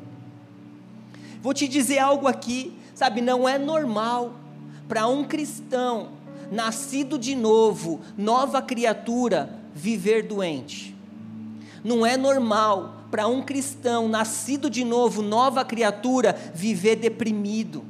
Vou 1.42 1.54
te 1.54 1.70
dizer 1.70 2.00
algo 2.00 2.28
aqui, 2.28 2.74
sabe, 2.94 3.22
não 3.22 3.48
é 3.48 3.58
normal 3.58 4.34
para 4.90 5.08
um 5.08 5.24
cristão 5.24 6.19
nascido 6.52 7.18
de 7.18 7.36
novo, 7.36 8.02
nova 8.18 8.62
criatura, 8.62 9.50
viver 9.74 10.24
doente. 10.24 10.96
Não 11.84 12.06
é 12.06 12.18
normal 12.18 13.06
para 13.10 13.28
um 13.28 13.42
cristão 13.42 14.08
nascido 14.08 14.70
de 14.70 14.84
novo, 14.84 15.22
nova 15.22 15.64
criatura, 15.66 16.36
viver 16.54 16.96
deprimido. 16.96 17.84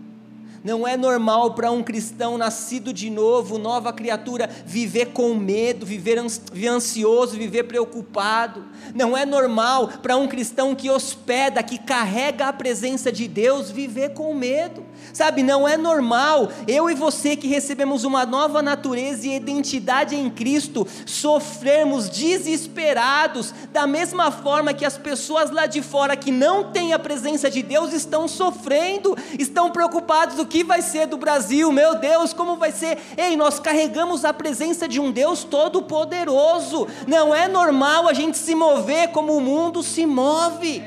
Não 0.63 0.85
é 0.85 0.97
normal 0.97 1.53
para 1.53 1.71
um 1.71 1.81
cristão 1.81 2.37
nascido 2.37 2.91
de 2.91 3.09
novo, 3.09 3.57
nova 3.57 3.93
criatura, 3.93 4.49
viver 4.65 5.07
com 5.07 5.33
medo, 5.33 5.85
viver 5.85 6.19
ansioso, 6.19 7.37
viver 7.37 7.63
preocupado. 7.63 8.65
Não 8.93 9.17
é 9.17 9.25
normal 9.25 9.87
para 10.01 10.17
um 10.17 10.27
cristão 10.27 10.75
que 10.75 10.89
hospeda, 10.89 11.63
que 11.63 11.77
carrega 11.77 12.47
a 12.47 12.53
presença 12.53 13.09
de 13.09 13.27
Deus, 13.27 13.71
viver 13.71 14.13
com 14.13 14.33
medo. 14.33 14.83
Sabe, 15.13 15.43
não 15.43 15.67
é 15.67 15.77
normal 15.77 16.49
eu 16.67 16.89
e 16.89 16.95
você 16.95 17.35
que 17.35 17.47
recebemos 17.47 18.03
uma 18.03 18.25
nova 18.25 18.61
natureza 18.61 19.27
e 19.27 19.35
identidade 19.35 20.15
em 20.15 20.29
Cristo 20.29 20.87
sofrermos 21.05 22.09
desesperados, 22.09 23.53
da 23.71 23.87
mesma 23.87 24.31
forma 24.31 24.73
que 24.73 24.85
as 24.85 24.97
pessoas 24.97 25.51
lá 25.51 25.65
de 25.65 25.81
fora 25.81 26.15
que 26.15 26.31
não 26.31 26.71
têm 26.71 26.93
a 26.93 26.99
presença 26.99 27.49
de 27.49 27.61
Deus 27.61 27.93
estão 27.93 28.27
sofrendo, 28.27 29.17
estão 29.37 29.71
preocupados 29.71 30.35
do 30.35 30.45
que 30.45 30.63
vai 30.63 30.81
ser 30.81 31.07
do 31.07 31.17
Brasil, 31.17 31.71
meu 31.71 31.95
Deus, 31.95 32.33
como 32.33 32.55
vai 32.55 32.71
ser? 32.71 32.97
Ei, 33.17 33.35
nós 33.35 33.59
carregamos 33.59 34.23
a 34.25 34.33
presença 34.33 34.87
de 34.87 34.99
um 34.99 35.11
Deus 35.11 35.43
todo-poderoso, 35.43 36.87
não 37.07 37.33
é 37.33 37.47
normal 37.47 38.07
a 38.07 38.13
gente 38.13 38.37
se 38.37 38.55
mover 38.55 39.09
como 39.09 39.35
o 39.35 39.41
mundo 39.41 39.81
se 39.81 40.05
move. 40.05 40.83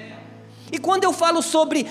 E 0.71 0.79
quando 0.79 1.05
eu 1.05 1.13
falo 1.13 1.43
sobre 1.43 1.87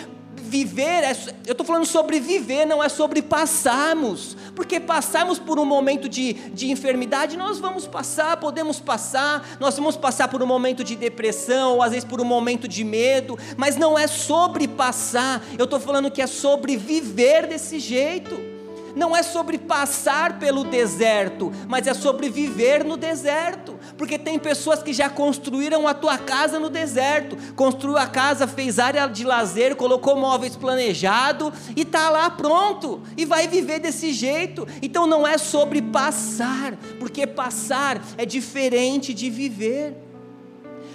viver, 0.52 1.06
é, 1.06 1.12
eu 1.48 1.54
estou 1.54 1.66
falando 1.66 1.86
sobre 1.86 2.20
viver, 2.20 2.66
não 2.66 2.84
é 2.84 2.90
sobre 2.90 3.22
passarmos, 3.22 4.36
porque 4.54 4.82
passarmos 4.82 5.40
por 5.40 5.58
um 5.58 5.64
momento 5.64 6.10
de, 6.10 6.34
de 6.34 6.70
enfermidade, 6.70 7.38
nós 7.38 7.58
vamos 7.58 7.88
passar, 7.88 8.36
podemos 8.36 8.78
passar, 8.78 9.48
nós 9.62 9.78
vamos 9.78 9.96
passar 9.96 10.28
por 10.28 10.44
um 10.44 10.46
momento 10.46 10.84
de 10.84 10.94
depressão, 10.94 11.76
ou 11.76 11.82
às 11.82 11.92
vezes 11.92 12.04
por 12.04 12.20
um 12.20 12.26
momento 12.26 12.68
de 12.68 12.84
medo, 12.84 13.40
mas 13.56 13.78
não 13.78 13.98
é 13.98 14.08
sobre 14.08 14.68
passar, 14.68 15.42
eu 15.58 15.64
estou 15.64 15.80
falando 15.80 16.12
que 16.12 16.22
é 16.22 16.28
sobre 16.28 16.76
viver 16.76 17.48
desse 17.48 17.80
jeito. 17.80 18.52
Não 18.94 19.16
é 19.16 19.24
sobre 19.24 19.58
passar 19.58 20.38
pelo 20.38 20.66
deserto, 20.66 21.50
mas 21.66 21.88
é 21.88 21.94
sobre 21.94 22.30
viver 22.30 22.84
no 22.84 22.98
deserto, 22.98 23.71
porque 24.02 24.18
tem 24.18 24.40
pessoas 24.40 24.82
que 24.82 24.94
já 24.94 25.12
construíram 25.12 25.88
a 25.88 25.94
tua 25.94 26.18
casa 26.18 26.60
no 26.60 26.72
deserto, 26.72 27.38
construiu 27.54 28.00
a 28.00 28.08
casa, 28.08 28.48
fez 28.48 28.80
área 28.80 29.06
de 29.06 29.24
lazer, 29.24 29.76
colocou 29.76 30.16
móveis 30.16 30.56
planejado 30.56 31.54
e 31.76 31.82
está 31.82 32.10
lá 32.10 32.28
pronto 32.28 33.04
e 33.16 33.26
vai 33.26 33.48
viver 33.48 33.78
desse 33.78 34.12
jeito. 34.12 34.68
Então 34.82 35.06
não 35.06 35.28
é 35.28 35.38
sobre 35.38 35.84
passar, 35.84 36.76
porque 37.00 37.28
passar 37.28 38.02
é 38.18 38.26
diferente 38.26 39.14
de 39.14 39.30
viver. 39.30 39.96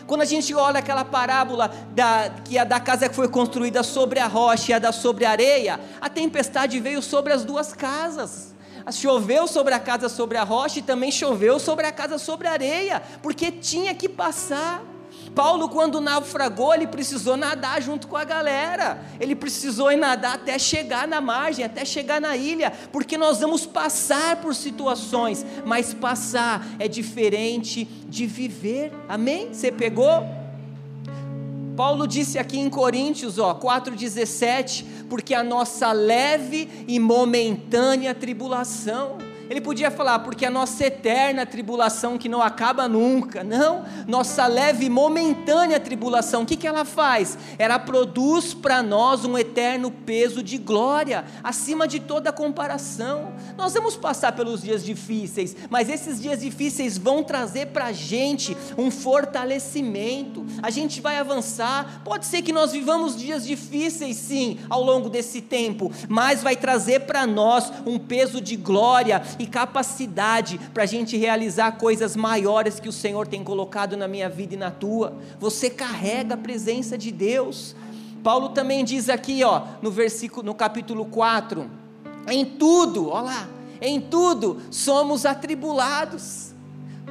Quando 0.04 0.22
a 0.22 0.24
gente 0.24 0.52
olha 0.52 0.80
aquela 0.80 1.04
parábola 1.04 1.70
da, 1.94 2.28
que 2.44 2.58
a 2.58 2.64
da 2.64 2.80
casa 2.80 3.08
que 3.08 3.14
foi 3.14 3.28
construída 3.28 3.84
sobre 3.84 4.18
a 4.18 4.26
rocha 4.26 4.72
e 4.72 4.74
a 4.74 4.80
da 4.80 4.90
sobre 4.90 5.24
a 5.24 5.30
areia, 5.30 5.78
a 6.00 6.08
tempestade 6.08 6.80
veio 6.80 7.00
sobre 7.00 7.32
as 7.32 7.44
duas 7.44 7.72
casas. 7.72 8.55
Choveu 8.90 9.46
sobre 9.46 9.74
a 9.74 9.80
casa 9.80 10.08
sobre 10.08 10.38
a 10.38 10.44
rocha 10.44 10.78
e 10.78 10.82
também 10.82 11.10
choveu 11.10 11.58
sobre 11.58 11.86
a 11.86 11.92
casa 11.92 12.18
sobre 12.18 12.46
a 12.46 12.52
areia, 12.52 13.02
porque 13.22 13.50
tinha 13.50 13.94
que 13.94 14.08
passar. 14.08 14.82
Paulo, 15.34 15.68
quando 15.68 16.00
naufragou, 16.00 16.72
ele 16.72 16.86
precisou 16.86 17.36
nadar 17.36 17.82
junto 17.82 18.06
com 18.08 18.16
a 18.16 18.24
galera. 18.24 18.98
Ele 19.20 19.34
precisou 19.34 19.92
ir 19.92 19.96
nadar 19.96 20.36
até 20.36 20.58
chegar 20.58 21.06
na 21.06 21.20
margem, 21.20 21.64
até 21.64 21.84
chegar 21.84 22.20
na 22.20 22.36
ilha, 22.36 22.72
porque 22.92 23.18
nós 23.18 23.40
vamos 23.40 23.66
passar 23.66 24.36
por 24.36 24.54
situações, 24.54 25.44
mas 25.64 25.92
passar 25.92 26.66
é 26.78 26.88
diferente 26.88 27.84
de 27.84 28.26
viver. 28.26 28.92
Amém? 29.08 29.52
Você 29.52 29.70
pegou? 29.70 30.45
Paulo 31.76 32.06
disse 32.06 32.38
aqui 32.38 32.58
em 32.58 32.70
Coríntios, 32.70 33.38
ó, 33.38 33.54
4:17, 33.54 34.84
porque 35.10 35.34
a 35.34 35.44
nossa 35.44 35.92
leve 35.92 36.68
e 36.88 36.98
momentânea 36.98 38.14
tribulação 38.14 39.18
ele 39.48 39.60
podia 39.60 39.90
falar, 39.90 40.20
porque 40.20 40.44
a 40.44 40.50
nossa 40.50 40.86
eterna 40.86 41.46
tribulação 41.46 42.18
que 42.18 42.28
não 42.28 42.42
acaba 42.42 42.88
nunca. 42.88 43.44
Não, 43.44 43.84
nossa 44.06 44.46
leve 44.46 44.88
momentânea 44.88 45.78
tribulação, 45.78 46.42
o 46.42 46.46
que, 46.46 46.56
que 46.56 46.66
ela 46.66 46.84
faz? 46.84 47.38
Ela 47.58 47.78
produz 47.78 48.54
para 48.54 48.82
nós 48.82 49.24
um 49.24 49.38
eterno 49.38 49.90
peso 49.90 50.42
de 50.42 50.58
glória, 50.58 51.24
acima 51.42 51.86
de 51.86 52.00
toda 52.00 52.32
comparação. 52.32 53.32
Nós 53.56 53.72
vamos 53.72 53.96
passar 53.96 54.32
pelos 54.32 54.62
dias 54.62 54.84
difíceis, 54.84 55.56
mas 55.70 55.88
esses 55.88 56.20
dias 56.20 56.40
difíceis 56.40 56.98
vão 56.98 57.22
trazer 57.22 57.66
para 57.66 57.86
a 57.86 57.92
gente 57.92 58.56
um 58.76 58.90
fortalecimento. 58.90 60.44
A 60.62 60.70
gente 60.70 61.00
vai 61.00 61.18
avançar. 61.18 62.02
Pode 62.04 62.26
ser 62.26 62.42
que 62.42 62.52
nós 62.52 62.72
vivamos 62.72 63.16
dias 63.16 63.46
difíceis, 63.46 64.16
sim, 64.16 64.58
ao 64.68 64.82
longo 64.82 65.08
desse 65.08 65.40
tempo, 65.40 65.92
mas 66.08 66.42
vai 66.42 66.56
trazer 66.56 67.00
para 67.00 67.26
nós 67.26 67.72
um 67.84 67.98
peso 67.98 68.40
de 68.40 68.56
glória 68.56 69.22
e 69.38 69.46
capacidade 69.46 70.58
para 70.72 70.82
a 70.82 70.86
gente 70.86 71.16
realizar 71.16 71.72
coisas 71.72 72.16
maiores 72.16 72.80
que 72.80 72.88
o 72.88 72.92
Senhor 72.92 73.26
tem 73.26 73.42
colocado 73.42 73.96
na 73.96 74.08
minha 74.08 74.28
vida 74.28 74.54
e 74.54 74.56
na 74.56 74.70
tua. 74.70 75.16
Você 75.38 75.70
carrega 75.70 76.34
a 76.34 76.38
presença 76.38 76.96
de 76.96 77.10
Deus. 77.10 77.74
Paulo 78.22 78.50
também 78.50 78.84
diz 78.84 79.08
aqui, 79.08 79.44
ó, 79.44 79.62
no 79.80 79.90
versículo, 79.90 80.44
no 80.44 80.54
capítulo 80.54 81.04
4, 81.04 81.70
em 82.28 82.44
tudo, 82.44 83.10
ó 83.10 83.20
lá, 83.20 83.48
em 83.80 84.00
tudo 84.00 84.60
somos 84.70 85.24
atribulados, 85.24 86.52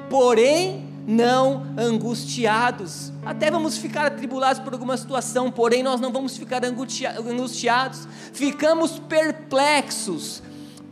porém 0.10 0.96
não 1.08 1.63
angustiados. 1.77 3.13
Até 3.25 3.50
vamos 3.51 3.77
ficar 3.77 4.08
atribulados 4.08 4.60
por 4.62 4.74
alguma 4.74 4.98
situação, 4.98 5.51
porém 5.51 5.84
nós 5.84 6.01
não 6.01 6.12
vamos 6.12 6.36
ficar 6.36 6.62
angustiados. 6.65 8.08
Ficamos 8.34 9.00
perplexos, 9.00 10.41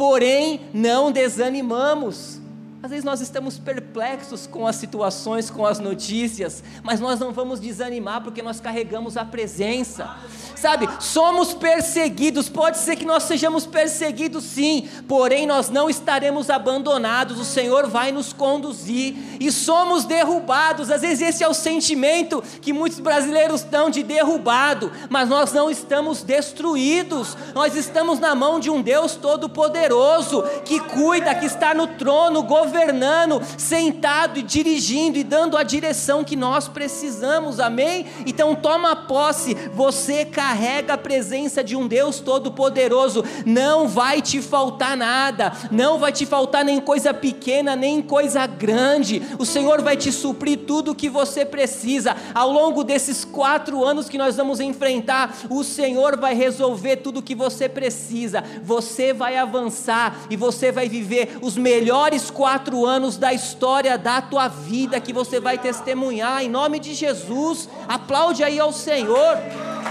porém 0.04 0.60
não 0.74 1.14
desanimamos. 1.14 2.42
Às 2.84 2.90
vezes 2.90 3.06
nós 3.06 3.22
estamos 3.22 3.58
perplexos 3.58 4.46
com 4.46 4.68
as 4.68 4.76
situações, 4.76 5.50
com 5.50 5.66
as 5.66 5.80
notícias, 5.80 6.62
mas 6.84 7.00
nós 7.00 7.18
não 7.18 7.32
vamos 7.32 7.62
desanimar 7.62 8.22
porque 8.22 8.42
nós 8.42 8.60
carregamos 8.60 9.16
a 9.16 9.24
presença. 9.24 10.18
Sabe, 10.54 10.90
somos 11.00 11.54
perseguidos, 11.54 12.50
pode 12.50 12.78
ser 12.78 12.98
que 12.98 13.06
nós 13.06 13.24
sejamos 13.24 13.66
perseguidos 13.66 14.44
sim, 14.44 14.90
porém 15.08 15.48
nós 15.48 15.70
não 15.70 15.90
estaremos 15.90 16.50
abandonados, 16.50 17.40
o 17.40 17.46
Senhor 17.46 17.88
vai 17.88 18.12
nos 18.12 18.34
conduzir 18.34 19.16
e 19.40 19.50
somos 19.50 20.04
derrubados. 20.04 20.92
Às 20.92 21.02
vezes 21.02 21.22
esse 21.22 21.44
é 21.44 21.48
o 21.48 21.54
sentimento 21.54 22.44
que 22.62 22.74
muitos 22.74 23.00
brasileiros 23.00 23.62
estão 23.62 23.90
de 23.90 24.04
derrubado, 24.04 24.92
mas 25.10 25.30
nós 25.30 25.54
não 25.54 25.72
estamos 25.72 26.22
destruídos, 26.22 27.38
nós 27.54 27.78
estamos 27.78 28.20
na 28.20 28.36
mão 28.36 28.60
de 28.60 28.70
um 28.70 28.82
Deus 28.82 29.16
todo-poderoso 29.16 30.44
que 30.66 30.82
cuida, 30.82 31.34
que 31.34 31.46
está 31.46 31.74
no 31.74 31.88
trono, 31.88 32.44
governando 32.44 32.73
governando, 32.74 33.40
sentado 33.56 34.40
e 34.40 34.42
dirigindo 34.42 35.18
e 35.20 35.24
dando 35.24 35.56
a 35.56 35.62
direção 35.62 36.24
que 36.24 36.36
nós 36.36 36.68
precisamos, 36.68 37.60
amém? 37.60 38.08
Então 38.26 38.56
toma 38.56 38.96
posse, 38.96 39.54
você 39.74 40.26
carrega 40.26 40.94
a 40.94 40.98
presença 40.98 41.64
de 41.64 41.76
um 41.76 41.88
Deus 41.88 42.20
Todo-Poderoso, 42.20 43.24
não 43.46 43.88
vai 43.88 44.22
te 44.22 44.42
faltar 44.42 44.98
nada, 44.98 45.54
não 45.70 46.00
vai 46.00 46.12
te 46.12 46.26
faltar 46.26 46.66
nem 46.66 46.82
coisa 46.82 47.14
pequena, 47.14 47.76
nem 47.76 48.02
coisa 48.02 48.48
grande, 48.48 49.22
o 49.38 49.46
Senhor 49.46 49.82
vai 49.82 49.96
te 49.96 50.12
suprir 50.12 50.60
tudo 50.66 50.92
o 50.92 50.96
que 50.96 51.10
você 51.10 51.46
precisa, 51.46 52.16
ao 52.34 52.52
longo 52.52 52.84
desses 52.84 53.24
quatro 53.24 53.84
anos 53.84 54.10
que 54.10 54.18
nós 54.18 54.36
vamos 54.36 54.60
enfrentar, 54.60 55.36
o 55.48 55.64
Senhor 55.64 56.18
vai 56.18 56.34
resolver 56.34 56.98
tudo 56.98 57.20
o 57.20 57.24
que 57.24 57.36
você 57.36 57.70
precisa, 57.70 58.44
você 58.64 59.14
vai 59.14 59.38
avançar 59.38 60.22
e 60.30 60.36
você 60.36 60.72
vai 60.72 60.90
viver 60.90 61.38
os 61.42 61.56
melhores 61.56 62.32
quatro 62.32 62.63
quatro 62.64 62.86
anos 62.86 63.18
da 63.18 63.34
história 63.34 63.98
da 63.98 64.22
tua 64.22 64.48
vida 64.48 64.98
que 65.02 65.12
você 65.12 65.38
vai 65.38 65.58
testemunhar, 65.58 66.42
em 66.42 66.50
nome 66.50 66.80
de 66.80 66.94
Jesus. 66.94 67.68
Aplaude 67.90 68.42
aí 68.42 68.58
ao 68.58 68.72
Senhor. 68.72 69.38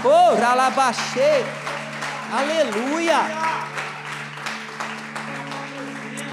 Oh, 0.03 0.35
ralabaxê. 0.41 1.45
Aleluia. 2.31 3.17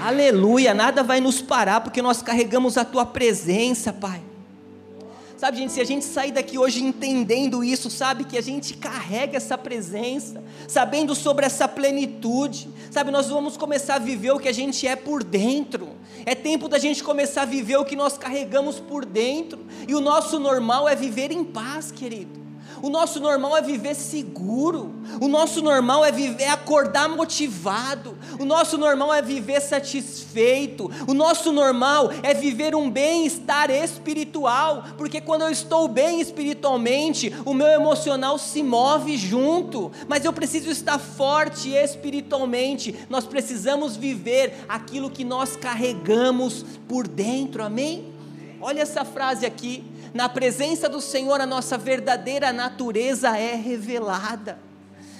Aleluia. 0.03 0.73
Nada 0.73 1.03
vai 1.03 1.21
nos 1.21 1.43
parar 1.43 1.81
porque 1.81 2.01
nós 2.01 2.23
carregamos 2.23 2.75
a 2.75 2.83
tua 2.83 3.05
presença, 3.05 3.93
Pai. 3.93 4.30
Sabe, 5.41 5.57
gente, 5.57 5.73
se 5.73 5.81
a 5.81 5.83
gente 5.83 6.05
sair 6.05 6.31
daqui 6.31 6.59
hoje 6.59 6.83
entendendo 6.83 7.63
isso, 7.63 7.89
sabe, 7.89 8.25
que 8.25 8.37
a 8.37 8.41
gente 8.43 8.75
carrega 8.75 9.37
essa 9.37 9.57
presença, 9.57 10.43
sabendo 10.67 11.15
sobre 11.15 11.47
essa 11.47 11.67
plenitude, 11.67 12.69
sabe, 12.91 13.09
nós 13.09 13.27
vamos 13.27 13.57
começar 13.57 13.95
a 13.95 13.97
viver 13.97 14.29
o 14.33 14.39
que 14.39 14.47
a 14.47 14.51
gente 14.51 14.85
é 14.85 14.95
por 14.95 15.23
dentro. 15.23 15.93
É 16.27 16.35
tempo 16.35 16.67
da 16.67 16.77
gente 16.77 17.03
começar 17.03 17.41
a 17.41 17.45
viver 17.45 17.77
o 17.77 17.85
que 17.85 17.95
nós 17.95 18.19
carregamos 18.19 18.79
por 18.79 19.03
dentro, 19.03 19.65
e 19.87 19.95
o 19.95 19.99
nosso 19.99 20.39
normal 20.39 20.87
é 20.87 20.95
viver 20.95 21.31
em 21.31 21.43
paz, 21.43 21.91
querido. 21.91 22.40
O 22.81 22.89
nosso 22.89 23.19
normal 23.19 23.55
é 23.55 23.61
viver 23.61 23.95
seguro. 23.95 24.93
O 25.19 25.27
nosso 25.27 25.61
normal 25.61 26.03
é 26.03 26.11
viver, 26.11 26.47
acordar 26.47 27.07
motivado. 27.07 28.17
O 28.39 28.45
nosso 28.45 28.77
normal 28.77 29.13
é 29.13 29.21
viver 29.21 29.61
satisfeito. 29.61 30.89
O 31.07 31.13
nosso 31.13 31.51
normal 31.51 32.09
é 32.23 32.33
viver 32.33 32.75
um 32.75 32.89
bem-estar 32.89 33.69
espiritual, 33.69 34.85
porque 34.97 35.21
quando 35.21 35.43
eu 35.43 35.49
estou 35.49 35.87
bem 35.87 36.19
espiritualmente, 36.21 37.33
o 37.45 37.53
meu 37.53 37.67
emocional 37.67 38.37
se 38.37 38.63
move 38.63 39.17
junto. 39.17 39.91
Mas 40.07 40.25
eu 40.25 40.33
preciso 40.33 40.71
estar 40.71 40.97
forte 40.97 41.69
espiritualmente. 41.69 42.95
Nós 43.09 43.25
precisamos 43.25 43.95
viver 43.95 44.65
aquilo 44.67 45.09
que 45.09 45.23
nós 45.23 45.55
carregamos 45.55 46.65
por 46.87 47.07
dentro. 47.07 47.63
Amém? 47.63 48.11
Olha 48.59 48.81
essa 48.81 49.03
frase 49.03 49.45
aqui 49.45 49.83
na 50.13 50.27
presença 50.27 50.89
do 50.89 50.99
Senhor, 50.99 51.39
a 51.39 51.45
nossa 51.45 51.77
verdadeira 51.77 52.51
natureza 52.51 53.37
é 53.37 53.55
revelada. 53.55 54.59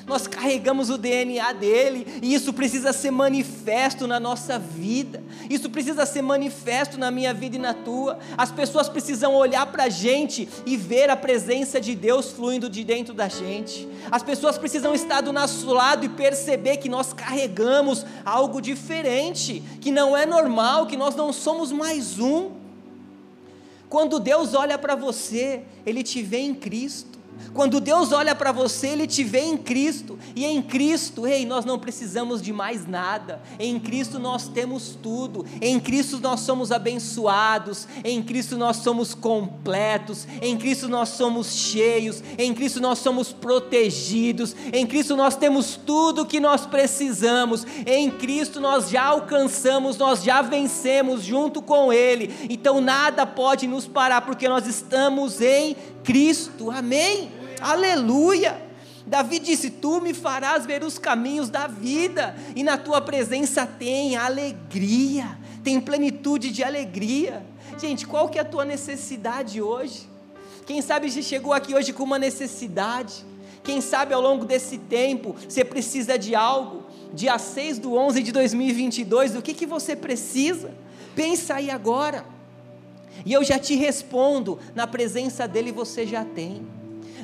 Nós 0.05 0.27
carregamos 0.27 0.89
o 0.89 0.97
DNA 0.97 1.53
dele, 1.53 2.19
e 2.21 2.33
isso 2.33 2.51
precisa 2.51 2.91
ser 2.91 3.11
manifesto 3.11 4.07
na 4.07 4.19
nossa 4.19 4.57
vida, 4.59 5.23
isso 5.49 5.69
precisa 5.69 6.05
ser 6.05 6.21
manifesto 6.21 6.97
na 6.97 7.11
minha 7.11 7.33
vida 7.33 7.55
e 7.55 7.59
na 7.59 7.73
tua. 7.73 8.19
As 8.37 8.51
pessoas 8.51 8.89
precisam 8.89 9.33
olhar 9.33 9.65
para 9.67 9.83
a 9.83 9.89
gente 9.89 10.49
e 10.65 10.75
ver 10.75 11.09
a 11.09 11.15
presença 11.15 11.79
de 11.79 11.95
Deus 11.95 12.31
fluindo 12.31 12.69
de 12.69 12.83
dentro 12.83 13.13
da 13.13 13.29
gente. 13.29 13.87
As 14.11 14.23
pessoas 14.23 14.57
precisam 14.57 14.93
estar 14.93 15.21
do 15.21 15.31
nosso 15.31 15.71
lado 15.71 16.05
e 16.05 16.09
perceber 16.09 16.77
que 16.77 16.89
nós 16.89 17.13
carregamos 17.13 18.05
algo 18.25 18.61
diferente, 18.61 19.63
que 19.79 19.91
não 19.91 20.17
é 20.17 20.25
normal, 20.25 20.87
que 20.87 20.97
nós 20.97 21.15
não 21.15 21.31
somos 21.31 21.71
mais 21.71 22.19
um. 22.19 22.60
Quando 23.91 24.21
Deus 24.21 24.53
olha 24.53 24.77
para 24.77 24.95
você, 24.95 25.63
Ele 25.85 26.01
te 26.01 26.21
vê 26.21 26.37
em 26.37 26.55
Cristo. 26.55 27.19
Quando 27.53 27.79
Deus 27.81 28.11
olha 28.11 28.33
para 28.33 28.51
você, 28.51 28.87
Ele 28.87 29.07
te 29.07 29.23
vê 29.23 29.41
em 29.41 29.57
Cristo, 29.57 30.17
e 30.35 30.45
em 30.45 30.61
Cristo, 30.61 31.27
ei, 31.27 31.45
nós 31.45 31.65
não 31.65 31.77
precisamos 31.77 32.41
de 32.41 32.53
mais 32.53 32.87
nada, 32.87 33.41
em 33.59 33.79
Cristo 33.79 34.19
nós 34.19 34.47
temos 34.47 34.97
tudo, 35.01 35.45
em 35.61 35.79
Cristo 35.79 36.19
nós 36.19 36.41
somos 36.41 36.71
abençoados, 36.71 37.87
em 38.03 38.21
Cristo 38.21 38.57
nós 38.57 38.77
somos 38.77 39.13
completos, 39.13 40.27
em 40.41 40.57
Cristo 40.57 40.87
nós 40.87 41.09
somos 41.09 41.53
cheios, 41.53 42.23
em 42.37 42.53
Cristo 42.53 42.79
nós 42.79 42.99
somos 42.99 43.33
protegidos, 43.33 44.55
em 44.71 44.85
Cristo 44.85 45.15
nós 45.15 45.35
temos 45.35 45.75
tudo 45.75 46.25
que 46.25 46.39
nós 46.39 46.65
precisamos, 46.65 47.65
em 47.85 48.09
Cristo 48.09 48.59
nós 48.59 48.89
já 48.89 49.03
alcançamos, 49.03 49.97
nós 49.97 50.23
já 50.23 50.41
vencemos 50.41 51.23
junto 51.23 51.61
com 51.61 51.91
Ele, 51.91 52.33
então 52.49 52.79
nada 52.79 53.25
pode 53.25 53.67
nos 53.67 53.87
parar, 53.87 54.21
porque 54.21 54.47
nós 54.47 54.65
estamos 54.67 55.41
em 55.41 55.75
Cristo, 56.03 56.71
amém? 56.71 57.30
Aleluia! 57.61 58.59
Davi 59.05 59.39
disse: 59.39 59.69
Tu 59.69 60.01
me 60.01 60.13
farás 60.13 60.65
ver 60.65 60.83
os 60.83 60.97
caminhos 60.97 61.49
da 61.49 61.67
vida, 61.67 62.35
e 62.55 62.63
na 62.63 62.77
tua 62.77 63.01
presença 63.01 63.65
tem 63.65 64.15
alegria, 64.15 65.37
tem 65.63 65.79
plenitude 65.79 66.51
de 66.51 66.63
alegria. 66.63 67.45
Gente, 67.79 68.05
qual 68.05 68.29
que 68.29 68.37
é 68.37 68.41
a 68.41 68.45
tua 68.45 68.65
necessidade 68.65 69.61
hoje? 69.61 70.09
Quem 70.65 70.81
sabe 70.81 71.09
você 71.09 71.21
chegou 71.21 71.53
aqui 71.53 71.73
hoje 71.73 71.93
com 71.93 72.03
uma 72.03 72.19
necessidade? 72.19 73.25
Quem 73.63 73.79
sabe 73.79 74.13
ao 74.13 74.21
longo 74.21 74.45
desse 74.45 74.77
tempo 74.77 75.35
você 75.47 75.63
precisa 75.63 76.17
de 76.17 76.35
algo? 76.35 76.83
Dia 77.13 77.37
6 77.37 77.79
do 77.79 77.93
11 77.93 78.23
de 78.23 78.31
2022, 78.31 79.33
do 79.33 79.41
que, 79.41 79.53
que 79.53 79.65
você 79.65 79.95
precisa? 79.95 80.71
Pensa 81.15 81.55
aí 81.55 81.69
agora. 81.69 82.25
E 83.25 83.33
eu 83.33 83.43
já 83.43 83.59
te 83.59 83.75
respondo: 83.75 84.59
na 84.73 84.87
presença 84.87 85.47
dEle 85.47 85.71
você 85.71 86.05
já 86.07 86.23
tem. 86.23 86.65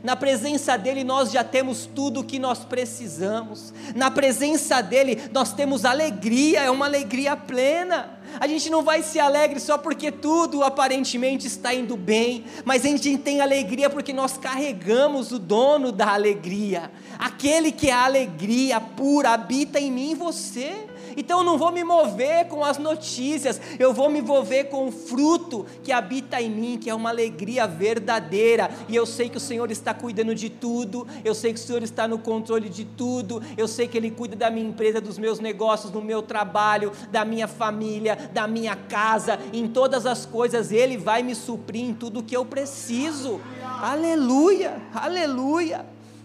Na 0.03 0.15
presença 0.15 0.77
dEle 0.77 1.03
nós 1.03 1.31
já 1.31 1.43
temos 1.43 1.85
tudo 1.85 2.19
o 2.19 2.23
que 2.23 2.39
nós 2.39 2.59
precisamos. 2.59 3.73
Na 3.95 4.11
presença 4.11 4.81
dEle 4.81 5.21
nós 5.31 5.53
temos 5.53 5.85
alegria, 5.85 6.61
é 6.61 6.69
uma 6.69 6.85
alegria 6.85 7.35
plena. 7.35 8.17
A 8.39 8.47
gente 8.47 8.69
não 8.69 8.83
vai 8.83 9.01
se 9.01 9.19
alegre 9.19 9.59
só 9.59 9.77
porque 9.77 10.11
tudo 10.11 10.63
aparentemente 10.63 11.47
está 11.47 11.73
indo 11.73 11.95
bem, 11.95 12.45
mas 12.65 12.85
a 12.85 12.89
gente 12.89 13.17
tem 13.17 13.41
alegria 13.41 13.89
porque 13.89 14.13
nós 14.13 14.37
carregamos 14.37 15.31
o 15.31 15.39
dono 15.39 15.91
da 15.91 16.13
alegria. 16.13 16.91
Aquele 17.17 17.71
que 17.71 17.89
é 17.89 17.93
a 17.93 18.05
alegria 18.05 18.79
pura 18.79 19.31
habita 19.31 19.79
em 19.79 19.91
mim 19.91 20.11
e 20.11 20.15
você. 20.15 20.87
Então 21.17 21.39
eu 21.39 21.43
não 21.43 21.57
vou 21.57 21.71
me 21.71 21.83
mover 21.83 22.47
com 22.47 22.63
as 22.63 22.77
notícias, 22.77 23.59
eu 23.79 23.91
vou 23.91 24.07
me 24.07 24.21
mover 24.21 24.69
com 24.69 24.87
o 24.87 24.91
fruto 24.91 25.65
que 25.83 25.91
habita 25.91 26.39
em 26.39 26.49
mim, 26.49 26.77
que 26.77 26.91
é 26.91 26.93
uma 26.93 27.09
alegria 27.09 27.65
verdadeira. 27.65 28.69
E 28.87 28.95
eu 28.95 29.05
sei 29.05 29.27
que 29.27 29.37
o 29.37 29.39
Senhor 29.39 29.71
está 29.71 29.95
cuidando 29.95 30.35
de 30.35 30.47
tudo, 30.47 31.07
eu 31.25 31.33
sei 31.33 31.53
que 31.53 31.59
o 31.59 31.63
Senhor 31.63 31.81
está 31.81 32.07
no 32.07 32.19
controle 32.19 32.69
de 32.69 32.85
tudo, 32.85 33.41
eu 33.57 33.67
sei 33.67 33.87
que 33.87 33.97
Ele 33.97 34.11
cuida 34.11 34.35
da 34.35 34.51
minha 34.51 34.69
empresa, 34.69 35.01
dos 35.01 35.17
meus 35.17 35.39
negócios, 35.39 35.91
do 35.91 36.01
meu 36.01 36.21
trabalho, 36.21 36.91
da 37.11 37.25
minha 37.25 37.47
família, 37.47 38.15
da 38.31 38.47
minha 38.47 38.75
casa, 38.75 39.39
em 39.51 39.67
todas 39.67 40.05
as 40.05 40.25
coisas, 40.25 40.71
Ele 40.71 40.97
vai 40.97 41.23
me 41.23 41.33
suprir 41.33 41.83
em 41.83 41.93
tudo 41.95 42.21
que 42.21 42.37
eu 42.37 42.45
preciso. 42.45 43.41
Aleluia, 43.81 44.79
aleluia, 44.93 45.83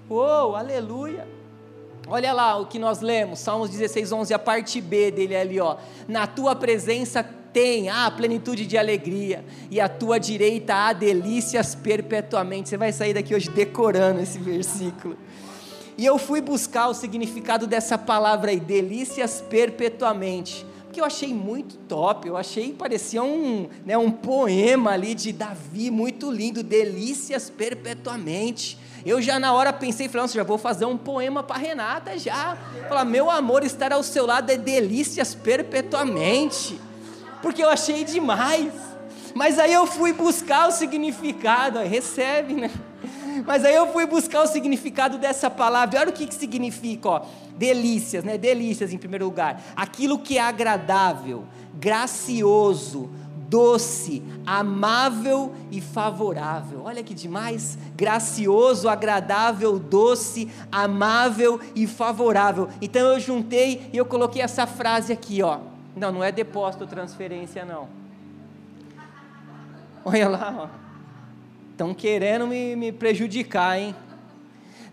oh, 0.09 0.55
aleluia. 0.55 1.42
Olha 2.07 2.33
lá 2.33 2.59
o 2.59 2.67
que 2.67 2.79
nós 2.79 3.01
lemos, 3.01 3.39
Salmos 3.39 3.71
16, 3.71 4.13
11, 4.13 4.35
a 4.35 4.39
parte 4.39 4.81
B 4.81 5.11
dele 5.11 5.37
ali, 5.37 5.61
ó. 5.61 5.77
Na 6.09 6.27
tua 6.27 6.55
presença 6.57 7.23
tem 7.53 7.91
a 7.91 8.11
plenitude 8.11 8.67
de 8.67 8.77
alegria, 8.77 9.45
e 9.71 9.81
a 9.81 9.89
tua 9.89 10.19
direita 10.19 10.75
há 10.75 10.93
delícias 10.93 11.75
perpetuamente. 11.75 12.69
Você 12.69 12.77
vai 12.77 12.93
sair 12.93 13.15
daqui 13.15 13.35
hoje 13.35 13.51
decorando 13.51 14.21
esse 14.21 14.39
versículo. 14.39 15.17
E 15.97 16.05
eu 16.05 16.19
fui 16.19 16.41
buscar 16.41 16.89
o 16.89 16.95
significado 16.95 17.67
dessa 17.67 17.99
palavra 17.99 18.51
aí, 18.51 18.59
delícias 18.59 19.45
perpetuamente, 19.49 20.67
porque 20.85 21.01
eu 21.01 21.05
achei 21.05 21.33
muito 21.33 21.77
top, 21.89 22.27
eu 22.27 22.37
achei, 22.37 22.73
parecia 22.73 23.23
um, 23.23 23.69
né, 23.85 23.97
um 23.97 24.11
poema 24.11 24.91
ali 24.91 25.15
de 25.15 25.33
Davi, 25.33 25.91
muito 25.91 26.31
lindo, 26.31 26.63
delícias 26.63 27.49
perpetuamente. 27.49 28.79
Eu 29.05 29.21
já 29.21 29.39
na 29.39 29.53
hora 29.53 29.73
pensei, 29.73 30.09
falei, 30.09 30.29
já 30.29 30.43
vou 30.43 30.59
fazer 30.59 30.85
um 30.85 30.97
poema 30.97 31.43
para 31.43 31.59
Renata 31.59 32.19
já. 32.19 32.57
Falar, 32.89 33.05
meu 33.05 33.31
amor, 33.31 33.65
estar 33.65 33.93
ao 33.93 34.03
seu 34.03 34.27
lado 34.27 34.51
é 34.51 34.57
delícias 34.57 35.35
perpetuamente. 35.35 36.81
porque 37.43 37.63
eu 37.63 37.69
achei 37.69 38.05
demais. 38.05 38.73
Mas 39.35 39.59
aí 39.59 39.73
eu 39.73 39.87
fui 39.87 40.13
buscar 40.13 40.69
o 40.69 40.71
significado, 40.71 41.79
recebe, 41.81 42.55
né? 42.55 42.71
Mas 43.47 43.65
aí 43.65 43.75
eu 43.75 43.93
fui 43.93 44.07
buscar 44.07 44.43
o 44.43 44.47
significado 44.47 45.19
dessa 45.19 45.51
palavra. 45.51 46.01
Olha 46.01 46.11
o 46.11 46.13
que, 46.13 46.27
que 46.27 46.35
significa, 46.35 47.09
ó. 47.09 47.23
Delícias, 47.57 48.23
né? 48.25 48.39
Delícias 48.39 48.93
em 48.93 48.99
primeiro 48.99 49.25
lugar. 49.25 49.61
Aquilo 49.75 50.19
que 50.19 50.39
é 50.39 50.41
agradável, 50.41 51.45
gracioso, 51.75 53.11
doce, 53.53 54.23
amável 54.47 55.53
e 55.71 55.79
favorável. 55.79 56.85
Olha 56.85 57.03
que 57.03 57.13
demais! 57.13 57.77
Gracioso, 57.95 58.89
agradável, 58.89 59.79
doce, 59.79 60.51
amável 60.73 61.61
e 61.77 61.87
favorável. 61.87 62.71
Então 62.81 63.09
eu 63.09 63.21
juntei 63.21 63.91
e 63.93 63.99
eu 63.99 64.07
coloquei 64.07 64.41
essa 64.41 64.67
frase 64.67 65.13
aqui, 65.13 65.43
ó. 65.43 65.59
Não, 65.95 66.11
não 66.11 66.25
é 66.25 66.33
depósito 66.33 66.85
ou 66.85 66.89
transferência, 66.89 67.63
não. 67.63 67.89
Olha 70.03 70.31
lá, 70.31 70.71
ó. 70.71 70.83
Estão 71.73 71.93
querendo 71.93 72.47
me, 72.47 72.75
me 72.75 72.91
prejudicar, 72.91 73.79
hein? 73.79 73.95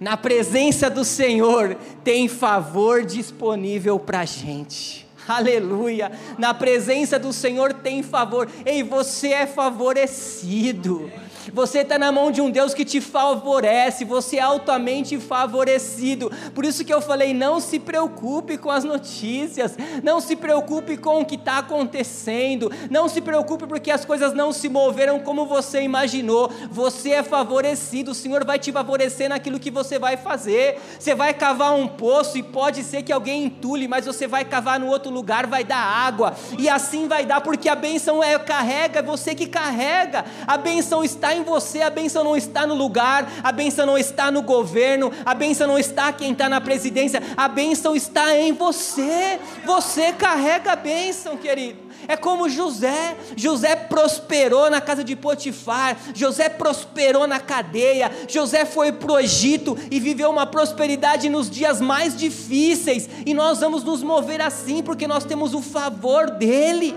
Na 0.01 0.17
presença 0.17 0.89
do 0.89 1.05
Senhor 1.05 1.77
tem 2.03 2.27
favor 2.27 3.05
disponível 3.05 3.97
para 3.97 4.25
gente. 4.25 5.08
Aleluia. 5.29 6.11
Na 6.39 6.55
presença 6.55 7.19
do 7.19 7.31
Senhor 7.31 7.71
tem 7.71 8.01
favor. 8.01 8.49
Ei, 8.65 8.81
você 8.81 9.27
é 9.29 9.45
favorecido. 9.45 11.09
Você 11.53 11.79
está 11.79 11.97
na 11.97 12.11
mão 12.11 12.31
de 12.31 12.41
um 12.41 12.49
Deus 12.49 12.73
que 12.73 12.85
te 12.85 13.01
favorece, 13.01 14.05
você 14.05 14.37
é 14.37 14.41
altamente 14.41 15.19
favorecido. 15.19 16.31
Por 16.53 16.65
isso 16.65 16.83
que 16.85 16.93
eu 16.93 17.01
falei: 17.01 17.33
não 17.33 17.59
se 17.59 17.79
preocupe 17.79 18.57
com 18.57 18.69
as 18.69 18.83
notícias, 18.83 19.77
não 20.03 20.19
se 20.19 20.35
preocupe 20.35 20.97
com 20.97 21.21
o 21.21 21.25
que 21.25 21.35
está 21.35 21.59
acontecendo, 21.59 22.71
não 22.89 23.07
se 23.07 23.21
preocupe 23.21 23.65
porque 23.67 23.91
as 23.91 24.05
coisas 24.05 24.33
não 24.33 24.51
se 24.51 24.69
moveram 24.69 25.19
como 25.19 25.45
você 25.45 25.81
imaginou. 25.81 26.51
Você 26.71 27.11
é 27.11 27.23
favorecido, 27.23 28.11
o 28.11 28.15
Senhor 28.15 28.45
vai 28.45 28.59
te 28.59 28.71
favorecer 28.71 29.29
naquilo 29.29 29.59
que 29.59 29.71
você 29.71 29.97
vai 29.97 30.17
fazer. 30.17 30.79
Você 30.99 31.15
vai 31.15 31.33
cavar 31.33 31.73
um 31.73 31.87
poço 31.87 32.37
e 32.37 32.43
pode 32.43 32.83
ser 32.83 33.03
que 33.03 33.11
alguém 33.11 33.45
entule, 33.45 33.87
mas 33.87 34.05
você 34.05 34.27
vai 34.27 34.45
cavar 34.45 34.79
no 34.79 34.87
outro 34.87 35.11
lugar, 35.11 35.47
vai 35.47 35.63
dar 35.63 35.77
água, 35.77 36.35
e 36.57 36.69
assim 36.69 37.07
vai 37.07 37.25
dar, 37.25 37.41
porque 37.41 37.69
a 37.69 37.75
bênção 37.75 38.23
é 38.23 38.37
carrega, 38.37 38.99
é 38.99 39.03
você 39.03 39.35
que 39.35 39.47
carrega, 39.47 40.25
a 40.45 40.57
bênção 40.57 41.03
está 41.03 41.33
em 41.33 41.38
em 41.39 41.43
você, 41.43 41.81
a 41.81 41.89
bênção 41.89 42.23
não 42.23 42.35
está 42.35 42.67
no 42.67 42.75
lugar, 42.75 43.31
a 43.43 43.51
bênção 43.51 43.85
não 43.85 43.97
está 43.97 44.29
no 44.29 44.41
governo, 44.41 45.11
a 45.25 45.33
bênção 45.33 45.67
não 45.67 45.79
está 45.79 46.11
quem 46.13 46.31
está 46.31 46.47
na 46.47 46.61
presidência, 46.61 47.21
a 47.35 47.47
bênção 47.47 47.95
está 47.95 48.37
em 48.37 48.53
você. 48.53 49.39
Você 49.65 50.13
carrega 50.13 50.73
a 50.73 50.75
bênção, 50.75 51.37
querido. 51.37 51.89
É 52.07 52.17
como 52.17 52.49
José. 52.49 53.15
José 53.35 53.75
prosperou 53.75 54.69
na 54.69 54.81
casa 54.81 55.03
de 55.03 55.15
Potifar. 55.15 55.95
José 56.13 56.49
prosperou 56.49 57.27
na 57.27 57.39
cadeia. 57.39 58.11
José 58.27 58.65
foi 58.65 58.91
para 58.91 59.11
o 59.11 59.19
Egito 59.19 59.77
e 59.91 59.99
viveu 59.99 60.29
uma 60.29 60.47
prosperidade 60.47 61.29
nos 61.29 61.49
dias 61.49 61.79
mais 61.79 62.15
difíceis. 62.17 63.07
E 63.25 63.33
nós 63.33 63.59
vamos 63.59 63.83
nos 63.83 64.01
mover 64.01 64.41
assim 64.41 64.81
porque 64.81 65.07
nós 65.07 65.23
temos 65.23 65.53
o 65.53 65.61
favor 65.61 66.31
dele 66.31 66.95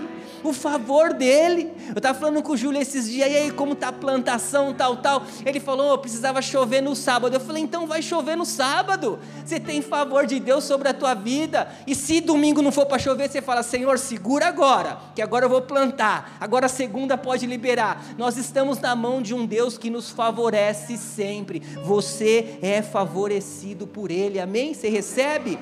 o 0.49 0.53
favor 0.53 1.13
dele. 1.13 1.71
Eu 1.87 1.97
estava 1.97 2.17
falando 2.17 2.41
com 2.41 2.53
o 2.53 2.57
Júlio 2.57 2.81
esses 2.81 3.09
dias, 3.09 3.29
e 3.29 3.35
aí, 3.35 3.51
como 3.51 3.73
está 3.73 3.89
a 3.89 3.91
plantação, 3.91 4.73
tal, 4.73 4.97
tal. 4.97 5.23
Ele 5.45 5.59
falou, 5.59 5.93
oh, 5.93 5.97
precisava 5.97 6.41
chover 6.41 6.81
no 6.81 6.95
sábado. 6.95 7.35
Eu 7.35 7.39
falei, 7.39 7.63
então 7.63 7.87
vai 7.87 8.01
chover 8.01 8.35
no 8.35 8.45
sábado. 8.45 9.19
Você 9.45 9.59
tem 9.59 9.81
favor 9.81 10.25
de 10.25 10.39
Deus 10.39 10.63
sobre 10.63 10.89
a 10.89 10.93
tua 10.93 11.13
vida. 11.13 11.67
E 11.87 11.95
se 11.95 12.21
domingo 12.21 12.61
não 12.61 12.71
for 12.71 12.85
para 12.85 12.99
chover, 12.99 13.29
você 13.29 13.41
fala, 13.41 13.63
Senhor, 13.63 13.97
segura 13.97 14.47
agora, 14.47 14.97
que 15.15 15.21
agora 15.21 15.45
eu 15.45 15.49
vou 15.49 15.61
plantar. 15.61 16.37
Agora 16.39 16.67
segunda 16.67 17.17
pode 17.17 17.45
liberar. 17.45 18.03
Nós 18.17 18.37
estamos 18.37 18.79
na 18.79 18.95
mão 18.95 19.21
de 19.21 19.33
um 19.33 19.45
Deus 19.45 19.77
que 19.77 19.89
nos 19.89 20.09
favorece 20.09 20.97
sempre. 20.97 21.61
Você 21.83 22.57
é 22.61 22.81
favorecido 22.81 23.87
por 23.87 24.11
Ele. 24.11 24.39
Amém? 24.39 24.73
Você 24.73 24.89
recebe? 24.89 25.59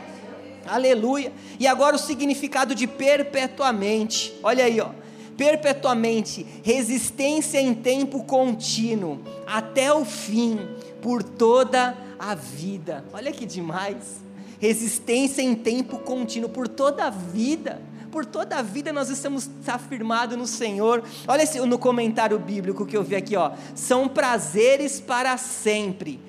Aleluia. 0.66 1.32
E 1.60 1.68
agora 1.68 1.96
o 1.96 2.00
significado 2.00 2.74
de 2.74 2.88
perpetuamente. 2.88 4.34
Olha 4.44 4.66
aí, 4.66 4.80
ó. 4.80 4.90
Perpetuamente, 5.38 6.46
resistência 6.64 7.60
em 7.60 7.74
tempo 7.74 8.24
contínuo, 8.24 9.20
até 9.48 9.92
o 9.92 10.06
fim, 10.06 10.60
por 11.02 11.24
toda 11.24 11.98
a 12.20 12.36
vida. 12.36 13.04
Olha 13.12 13.32
que 13.32 13.46
demais. 13.46 14.22
Resistência 14.60 15.42
em 15.42 15.56
tempo 15.56 15.98
contínuo, 16.00 16.50
por 16.50 16.68
toda 16.68 17.06
a 17.06 17.10
vida 17.10 17.82
por 18.12 18.26
toda 18.26 18.58
a 18.58 18.62
vida 18.62 18.92
nós 18.92 19.10
estamos 19.10 19.50
afirmados 19.66 20.38
no 20.38 20.46
Senhor. 20.46 21.02
Olha 21.26 21.44
esse, 21.44 21.58
no 21.62 21.80
comentário 21.80 22.38
bíblico 22.38 22.86
que 22.86 22.98
eu 22.98 23.04
vi 23.04 23.16
aqui, 23.16 23.38
ó. 23.38 23.54
São 23.74 24.10
prazeres 24.10 25.00
para 25.00 25.38
sempre 25.38 26.20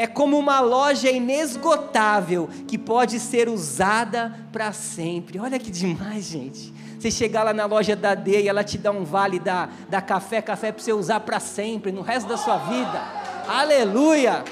é 0.00 0.06
como 0.06 0.38
uma 0.38 0.60
loja 0.60 1.10
inesgotável 1.10 2.48
que 2.66 2.78
pode 2.78 3.20
ser 3.20 3.50
usada 3.50 4.34
para 4.50 4.72
sempre. 4.72 5.38
Olha 5.38 5.58
que 5.58 5.70
demais, 5.70 6.24
gente. 6.24 6.72
Você 6.98 7.10
chegar 7.10 7.42
lá 7.42 7.52
na 7.52 7.66
loja 7.66 7.94
da 7.94 8.14
D 8.14 8.40
e 8.40 8.48
ela 8.48 8.64
te 8.64 8.78
dá 8.78 8.90
um 8.90 9.04
vale 9.04 9.38
da, 9.38 9.68
da 9.90 10.00
café, 10.00 10.40
café 10.40 10.72
para 10.72 10.82
você 10.82 10.94
usar 10.94 11.20
para 11.20 11.38
sempre, 11.38 11.92
no 11.92 12.00
resto 12.00 12.26
da 12.26 12.38
sua 12.38 12.56
vida. 12.56 12.98
Aleluia! 13.46 14.42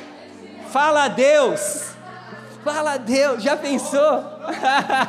Fala 0.71 1.05
a 1.05 1.09
Deus! 1.09 1.93
Fala 2.63 2.93
a 2.93 2.97
Deus! 2.99 3.43
Já 3.43 3.57
pensou? 3.57 4.23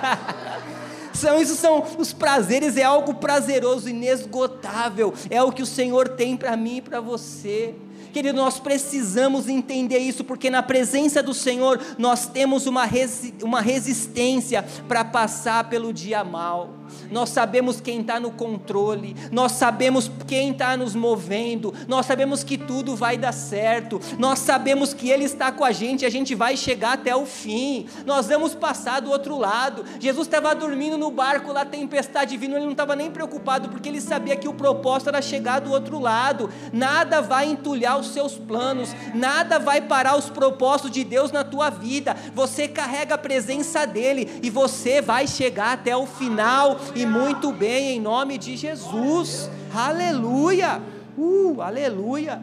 são, 1.13 1.41
isso 1.41 1.55
são 1.57 1.85
os 1.97 2.13
prazeres, 2.13 2.77
é 2.77 2.83
algo 2.83 3.15
prazeroso, 3.15 3.89
inesgotável, 3.89 5.13
é 5.29 5.43
o 5.43 5.51
que 5.51 5.63
o 5.63 5.65
Senhor 5.65 6.07
tem 6.07 6.37
para 6.37 6.55
mim 6.55 6.77
e 6.77 6.81
para 6.81 7.01
você. 7.01 7.75
Querido, 8.11 8.37
nós 8.37 8.59
precisamos 8.59 9.47
entender 9.47 9.99
isso, 9.99 10.23
porque 10.23 10.49
na 10.49 10.63
presença 10.63 11.21
do 11.21 11.33
Senhor 11.33 11.79
nós 11.97 12.27
temos 12.27 12.65
uma, 12.67 12.85
resi 12.85 13.33
uma 13.43 13.61
resistência 13.61 14.63
para 14.87 15.03
passar 15.05 15.69
pelo 15.69 15.93
dia 15.93 16.23
mal 16.23 16.78
nós 17.11 17.29
sabemos 17.29 17.81
quem 17.81 18.01
está 18.01 18.19
no 18.19 18.31
controle, 18.31 19.15
nós 19.31 19.53
sabemos 19.53 20.09
quem 20.27 20.51
está 20.51 20.75
nos 20.77 20.95
movendo, 20.95 21.73
nós 21.87 22.05
sabemos 22.05 22.43
que 22.43 22.57
tudo 22.57 22.95
vai 22.95 23.17
dar 23.17 23.31
certo, 23.31 23.99
nós 24.17 24.39
sabemos 24.39 24.93
que 24.93 25.09
Ele 25.09 25.23
está 25.23 25.51
com 25.51 25.63
a 25.63 25.71
gente, 25.71 26.05
a 26.05 26.09
gente 26.09 26.35
vai 26.35 26.55
chegar 26.55 26.93
até 26.93 27.15
o 27.15 27.25
fim, 27.25 27.87
nós 28.05 28.27
vamos 28.27 28.53
passar 28.55 28.99
do 28.99 29.09
outro 29.09 29.37
lado. 29.37 29.85
Jesus 29.99 30.27
estava 30.27 30.53
dormindo 30.55 30.97
no 30.97 31.11
barco, 31.11 31.51
lá 31.51 31.65
tempestade 31.65 32.37
vindo, 32.37 32.55
ele 32.55 32.65
não 32.65 32.71
estava 32.71 32.95
nem 32.95 33.11
preocupado, 33.11 33.69
porque 33.69 33.89
ele 33.89 34.01
sabia 34.01 34.35
que 34.35 34.47
o 34.47 34.53
propósito 34.53 35.09
era 35.09 35.21
chegar 35.21 35.59
do 35.59 35.71
outro 35.71 35.99
lado, 35.99 36.49
nada 36.71 37.21
vai 37.21 37.47
entulhar 37.47 37.99
os 37.99 38.07
seus 38.07 38.35
planos, 38.35 38.89
nada 39.13 39.59
vai 39.59 39.81
parar 39.81 40.17
os 40.17 40.29
propósitos 40.29 40.91
de 40.91 41.03
Deus 41.03 41.31
na 41.31 41.43
tua 41.43 41.69
vida, 41.69 42.15
você 42.33 42.67
carrega 42.67 43.15
a 43.15 43.17
presença 43.17 43.85
dEle 43.85 44.39
e 44.41 44.49
você 44.49 45.01
vai 45.01 45.27
chegar 45.27 45.73
até 45.73 45.95
o 45.95 46.05
final 46.05 46.78
e 46.95 47.05
muito 47.05 47.51
bem 47.51 47.97
em 47.97 47.99
nome 47.99 48.37
de 48.37 48.55
Jesus. 48.57 49.49
Aleluia! 49.73 50.81
Uh, 51.17 51.61
aleluia! 51.61 52.41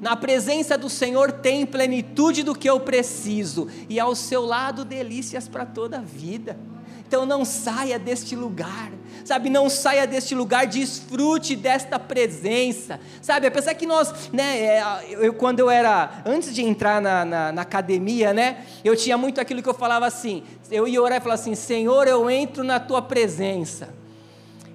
Na 0.00 0.16
presença 0.16 0.76
do 0.76 0.90
Senhor 0.90 1.30
tem 1.30 1.64
plenitude 1.64 2.42
do 2.42 2.54
que 2.54 2.68
eu 2.68 2.80
preciso, 2.80 3.68
e 3.88 4.00
ao 4.00 4.16
seu 4.16 4.44
lado 4.44 4.84
delícias 4.84 5.46
para 5.46 5.64
toda 5.64 5.98
a 5.98 6.02
vida. 6.02 6.58
Então 7.06 7.24
não 7.24 7.44
saia 7.44 7.98
deste 7.98 8.34
lugar, 8.34 8.90
sabe? 9.24 9.48
Não 9.50 9.68
saia 9.68 10.06
deste 10.06 10.34
lugar, 10.34 10.66
desfrute 10.66 11.56
desta 11.56 11.98
presença, 11.98 13.00
sabe? 13.20 13.46
Apesar 13.46 13.74
que 13.74 13.86
nós, 13.86 14.30
né, 14.32 14.58
é, 14.58 14.84
eu, 15.10 15.32
quando 15.32 15.60
eu 15.60 15.70
era, 15.70 16.22
antes 16.24 16.54
de 16.54 16.62
entrar 16.62 17.00
na, 17.00 17.24
na, 17.24 17.52
na, 17.52 17.62
academia, 17.62 18.32
né, 18.32 18.64
eu 18.84 18.96
tinha 18.96 19.16
muito 19.16 19.40
aquilo 19.40 19.62
que 19.62 19.68
eu 19.68 19.74
falava 19.74 20.06
assim, 20.06 20.42
eu 20.70 20.86
ia 20.88 21.00
orar 21.00 21.18
e 21.18 21.20
falar 21.20 21.34
assim: 21.34 21.54
Senhor, 21.54 22.06
eu 22.06 22.28
entro 22.30 22.64
na 22.64 22.80
tua 22.80 23.02
presença. 23.02 24.01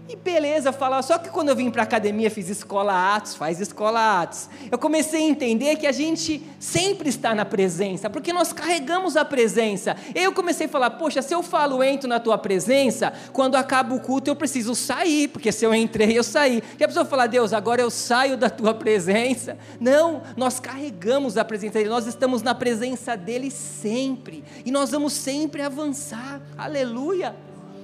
E 0.09 0.15
beleza, 0.15 0.71
falar, 0.71 1.01
só 1.01 1.17
que 1.17 1.29
quando 1.29 1.49
eu 1.49 1.55
vim 1.55 1.69
para 1.69 1.81
a 1.81 1.83
academia, 1.83 2.31
fiz 2.31 2.47
escola 2.47 3.15
Atos, 3.15 3.35
faz 3.35 3.59
escola 3.59 4.21
Atos, 4.21 4.47
eu 4.71 4.77
comecei 4.77 5.19
a 5.19 5.27
entender 5.27 5.75
que 5.75 5.85
a 5.85 5.91
gente 5.91 6.41
sempre 6.61 7.09
está 7.09 7.35
na 7.35 7.43
presença, 7.43 8.09
porque 8.09 8.31
nós 8.31 8.53
carregamos 8.53 9.17
a 9.17 9.25
presença. 9.25 9.97
Eu 10.15 10.31
comecei 10.31 10.67
a 10.67 10.69
falar, 10.69 10.91
poxa, 10.91 11.21
se 11.21 11.35
eu 11.35 11.43
falo 11.43 11.83
entro 11.83 12.07
na 12.07 12.21
tua 12.21 12.37
presença, 12.37 13.11
quando 13.33 13.55
acaba 13.55 13.93
o 13.93 13.99
culto 13.99 14.29
eu 14.29 14.35
preciso 14.35 14.73
sair, 14.75 15.27
porque 15.27 15.51
se 15.51 15.65
eu 15.65 15.75
entrei, 15.75 16.17
eu 16.17 16.23
saí. 16.23 16.63
E 16.79 16.83
a 16.85 16.87
pessoa 16.87 17.03
fala, 17.03 17.27
Deus, 17.27 17.51
agora 17.51 17.81
eu 17.81 17.91
saio 17.91 18.37
da 18.37 18.49
tua 18.49 18.73
presença. 18.73 19.57
Não, 19.77 20.21
nós 20.37 20.57
carregamos 20.57 21.35
a 21.35 21.43
presença 21.43 21.73
dele, 21.79 21.89
nós 21.89 22.07
estamos 22.07 22.41
na 22.41 22.55
presença 22.55 23.17
dele 23.17 23.51
sempre, 23.51 24.41
e 24.63 24.71
nós 24.71 24.91
vamos 24.91 25.11
sempre 25.11 25.61
avançar. 25.61 26.41
Aleluia, 26.57 27.35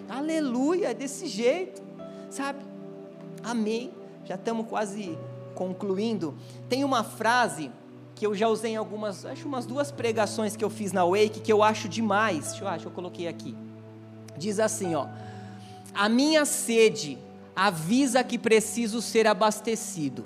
aleluia, 0.09 0.93
desse 0.93 1.27
jeito 1.27 1.83
sabe? 2.33 2.59
Amém. 3.43 3.91
Já 4.25 4.35
estamos 4.35 4.67
quase 4.67 5.17
concluindo. 5.53 6.33
Tem 6.67 6.83
uma 6.83 7.03
frase 7.03 7.71
que 8.15 8.25
eu 8.25 8.33
já 8.33 8.47
usei 8.47 8.71
em 8.71 8.75
algumas, 8.75 9.25
acho 9.25 9.47
umas 9.47 9.65
duas 9.65 9.91
pregações 9.91 10.55
que 10.55 10.63
eu 10.63 10.69
fiz 10.69 10.91
na 10.91 11.05
Wake 11.05 11.41
que 11.41 11.51
eu 11.53 11.61
acho 11.61 11.87
demais. 11.87 12.47
Deixa 12.47 12.63
eu, 12.63 12.67
acho, 12.67 12.87
eu 12.87 12.91
coloquei 12.91 13.27
aqui. 13.27 13.55
Diz 14.37 14.59
assim, 14.59 14.95
ó: 14.95 15.07
A 15.93 16.09
minha 16.09 16.45
sede 16.45 17.17
avisa 17.55 18.23
que 18.23 18.37
preciso 18.37 19.01
ser 19.01 19.27
abastecido. 19.27 20.25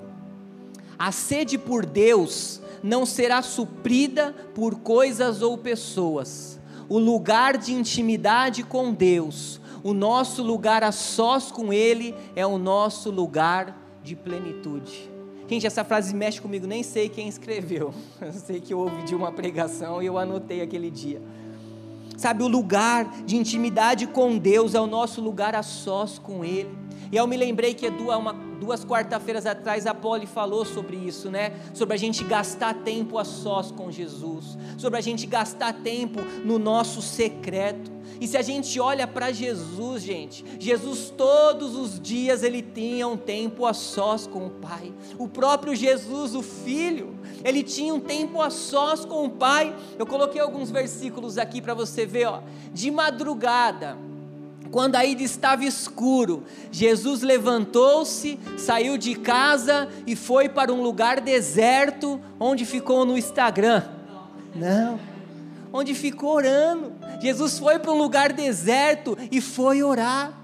A 0.98 1.12
sede 1.12 1.58
por 1.58 1.84
Deus 1.84 2.60
não 2.82 3.04
será 3.04 3.42
suprida 3.42 4.34
por 4.54 4.76
coisas 4.76 5.42
ou 5.42 5.58
pessoas. 5.58 6.58
O 6.88 6.98
lugar 6.98 7.58
de 7.58 7.74
intimidade 7.74 8.62
com 8.62 8.94
Deus, 8.94 9.60
o 9.82 9.92
nosso 9.92 10.42
lugar 10.42 10.82
a 10.82 10.92
sós 10.92 11.50
com 11.50 11.72
Ele, 11.72 12.14
é 12.34 12.46
o 12.46 12.58
nosso 12.58 13.10
lugar 13.10 13.76
de 14.02 14.16
plenitude. 14.16 15.10
Gente, 15.48 15.66
essa 15.66 15.82
frase 15.82 16.14
mexe 16.14 16.40
comigo, 16.40 16.66
nem 16.66 16.82
sei 16.82 17.08
quem 17.08 17.26
escreveu. 17.26 17.94
Eu 18.20 18.32
sei 18.32 18.60
que 18.60 18.72
eu 18.72 18.80
ouvi 18.80 19.02
de 19.04 19.14
uma 19.14 19.32
pregação 19.32 20.02
e 20.02 20.06
eu 20.06 20.18
anotei 20.18 20.60
aquele 20.60 20.90
dia. 20.90 21.22
Sabe, 22.18 22.42
o 22.42 22.48
lugar 22.48 23.22
de 23.24 23.36
intimidade 23.36 24.06
com 24.06 24.36
Deus 24.36 24.74
é 24.74 24.80
o 24.80 24.86
nosso 24.86 25.20
lugar 25.20 25.54
a 25.54 25.62
sós 25.62 26.18
com 26.18 26.44
Ele. 26.44 26.76
E 27.10 27.16
eu 27.16 27.26
me 27.26 27.36
lembrei 27.36 27.74
que 27.74 27.88
duas, 27.90 28.18
duas 28.60 28.84
quarta-feiras 28.84 29.46
atrás 29.46 29.86
a 29.86 29.94
Polly 29.94 30.26
falou 30.26 30.64
sobre 30.64 30.96
isso, 30.96 31.30
né? 31.30 31.52
Sobre 31.74 31.94
a 31.94 31.98
gente 31.98 32.22
gastar 32.24 32.74
tempo 32.74 33.18
a 33.18 33.24
sós 33.24 33.70
com 33.70 33.90
Jesus, 33.90 34.58
sobre 34.76 34.98
a 34.98 35.02
gente 35.02 35.26
gastar 35.26 35.72
tempo 35.72 36.20
no 36.44 36.58
nosso 36.58 37.00
secreto. 37.00 37.98
E 38.20 38.26
se 38.26 38.36
a 38.36 38.42
gente 38.42 38.80
olha 38.80 39.06
para 39.06 39.30
Jesus, 39.30 40.02
gente, 40.02 40.44
Jesus 40.58 41.12
todos 41.16 41.76
os 41.76 42.00
dias 42.00 42.42
ele 42.42 42.62
tinha 42.62 43.06
um 43.06 43.16
tempo 43.16 43.64
a 43.64 43.72
sós 43.72 44.26
com 44.26 44.46
o 44.46 44.50
Pai. 44.50 44.92
O 45.16 45.28
próprio 45.28 45.74
Jesus, 45.74 46.34
o 46.34 46.42
Filho, 46.42 47.16
ele 47.44 47.62
tinha 47.62 47.94
um 47.94 48.00
tempo 48.00 48.42
a 48.42 48.50
sós 48.50 49.04
com 49.04 49.24
o 49.24 49.30
Pai. 49.30 49.74
Eu 49.98 50.04
coloquei 50.06 50.40
alguns 50.40 50.70
versículos 50.70 51.38
aqui 51.38 51.62
para 51.62 51.74
você 51.74 52.04
ver, 52.04 52.26
ó. 52.26 52.42
De 52.72 52.90
madrugada, 52.90 53.96
quando 54.70 54.96
ainda 54.96 55.22
estava 55.22 55.64
escuro, 55.64 56.44
Jesus 56.70 57.22
levantou-se, 57.22 58.38
saiu 58.58 58.98
de 58.98 59.14
casa 59.14 59.88
e 60.06 60.14
foi 60.14 60.48
para 60.48 60.72
um 60.72 60.82
lugar 60.82 61.20
deserto, 61.20 62.20
onde 62.38 62.64
ficou 62.66 63.04
no 63.04 63.16
Instagram. 63.16 63.82
Não, 64.54 65.00
onde 65.72 65.94
ficou 65.94 66.34
orando. 66.34 66.92
Jesus 67.20 67.58
foi 67.58 67.78
para 67.78 67.92
um 67.92 67.98
lugar 67.98 68.32
deserto 68.32 69.16
e 69.30 69.40
foi 69.40 69.82
orar. 69.82 70.37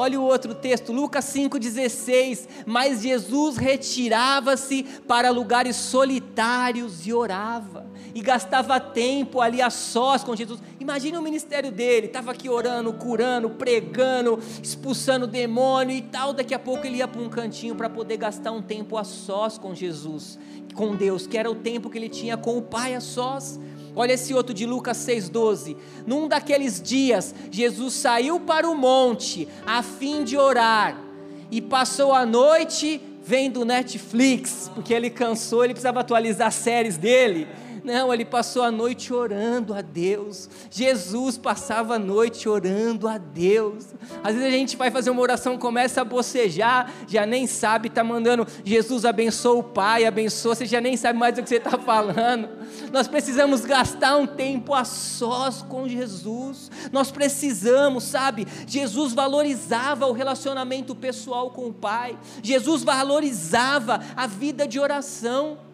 Olha 0.00 0.20
o 0.20 0.22
outro 0.22 0.54
texto, 0.54 0.92
Lucas 0.92 1.24
5,16. 1.24 2.46
Mas 2.64 3.02
Jesus 3.02 3.56
retirava-se 3.56 4.84
para 5.08 5.28
lugares 5.28 5.74
solitários 5.74 7.04
e 7.04 7.12
orava, 7.12 7.84
e 8.14 8.20
gastava 8.20 8.78
tempo 8.78 9.40
ali 9.40 9.60
a 9.60 9.70
sós 9.70 10.22
com 10.22 10.36
Jesus. 10.36 10.60
Imagina 10.78 11.18
o 11.18 11.22
ministério 11.22 11.72
dele, 11.72 12.06
estava 12.06 12.30
aqui 12.30 12.48
orando, 12.48 12.92
curando, 12.92 13.50
pregando, 13.50 14.38
expulsando 14.62 15.26
demônio 15.26 15.96
e 15.96 16.02
tal. 16.02 16.32
Daqui 16.32 16.54
a 16.54 16.60
pouco 16.60 16.86
ele 16.86 16.98
ia 16.98 17.08
para 17.08 17.20
um 17.20 17.28
cantinho 17.28 17.74
para 17.74 17.90
poder 17.90 18.18
gastar 18.18 18.52
um 18.52 18.62
tempo 18.62 18.96
a 18.96 19.02
sós 19.02 19.58
com 19.58 19.74
Jesus, 19.74 20.38
com 20.74 20.94
Deus, 20.94 21.26
que 21.26 21.36
era 21.36 21.50
o 21.50 21.56
tempo 21.56 21.90
que 21.90 21.98
ele 21.98 22.08
tinha 22.08 22.36
com 22.36 22.56
o 22.56 22.62
Pai 22.62 22.94
a 22.94 23.00
sós. 23.00 23.58
Olha 23.98 24.12
esse 24.12 24.32
outro 24.32 24.54
de 24.54 24.64
Lucas 24.64 24.96
6,12. 24.98 25.76
Num 26.06 26.28
daqueles 26.28 26.80
dias, 26.80 27.34
Jesus 27.50 27.94
saiu 27.94 28.38
para 28.38 28.70
o 28.70 28.74
monte 28.76 29.48
a 29.66 29.82
fim 29.82 30.22
de 30.22 30.36
orar 30.36 30.96
e 31.50 31.60
passou 31.60 32.12
a 32.12 32.24
noite 32.24 33.02
vendo 33.24 33.64
Netflix, 33.64 34.70
porque 34.72 34.94
ele 34.94 35.10
cansou, 35.10 35.64
ele 35.64 35.74
precisava 35.74 35.98
atualizar 35.98 36.46
as 36.46 36.54
séries 36.54 36.96
dele. 36.96 37.48
Não, 37.88 38.12
ele 38.12 38.26
passou 38.26 38.62
a 38.62 38.70
noite 38.70 39.14
orando 39.14 39.72
a 39.72 39.80
Deus. 39.80 40.50
Jesus 40.70 41.38
passava 41.38 41.94
a 41.94 41.98
noite 41.98 42.46
orando 42.46 43.08
a 43.08 43.16
Deus. 43.16 43.86
Às 44.22 44.34
vezes 44.34 44.46
a 44.46 44.50
gente 44.50 44.76
vai 44.76 44.90
fazer 44.90 45.08
uma 45.08 45.22
oração, 45.22 45.56
começa 45.56 46.02
a 46.02 46.04
bocejar, 46.04 46.92
já 47.06 47.24
nem 47.24 47.46
sabe, 47.46 47.88
está 47.88 48.04
mandando 48.04 48.46
Jesus 48.62 49.06
abençoa 49.06 49.54
o 49.54 49.62
Pai, 49.62 50.04
abençoa, 50.04 50.54
você 50.54 50.66
já 50.66 50.82
nem 50.82 50.98
sabe 50.98 51.18
mais 51.18 51.38
o 51.38 51.42
que 51.42 51.48
você 51.48 51.56
está 51.56 51.78
falando. 51.78 52.50
Nós 52.92 53.08
precisamos 53.08 53.64
gastar 53.64 54.18
um 54.18 54.26
tempo 54.26 54.74
a 54.74 54.84
sós 54.84 55.62
com 55.62 55.88
Jesus. 55.88 56.70
Nós 56.92 57.10
precisamos, 57.10 58.04
sabe? 58.04 58.46
Jesus 58.66 59.14
valorizava 59.14 60.06
o 60.06 60.12
relacionamento 60.12 60.94
pessoal 60.94 61.52
com 61.52 61.68
o 61.68 61.72
Pai. 61.72 62.18
Jesus 62.42 62.82
valorizava 62.82 64.00
a 64.14 64.26
vida 64.26 64.68
de 64.68 64.78
oração. 64.78 65.67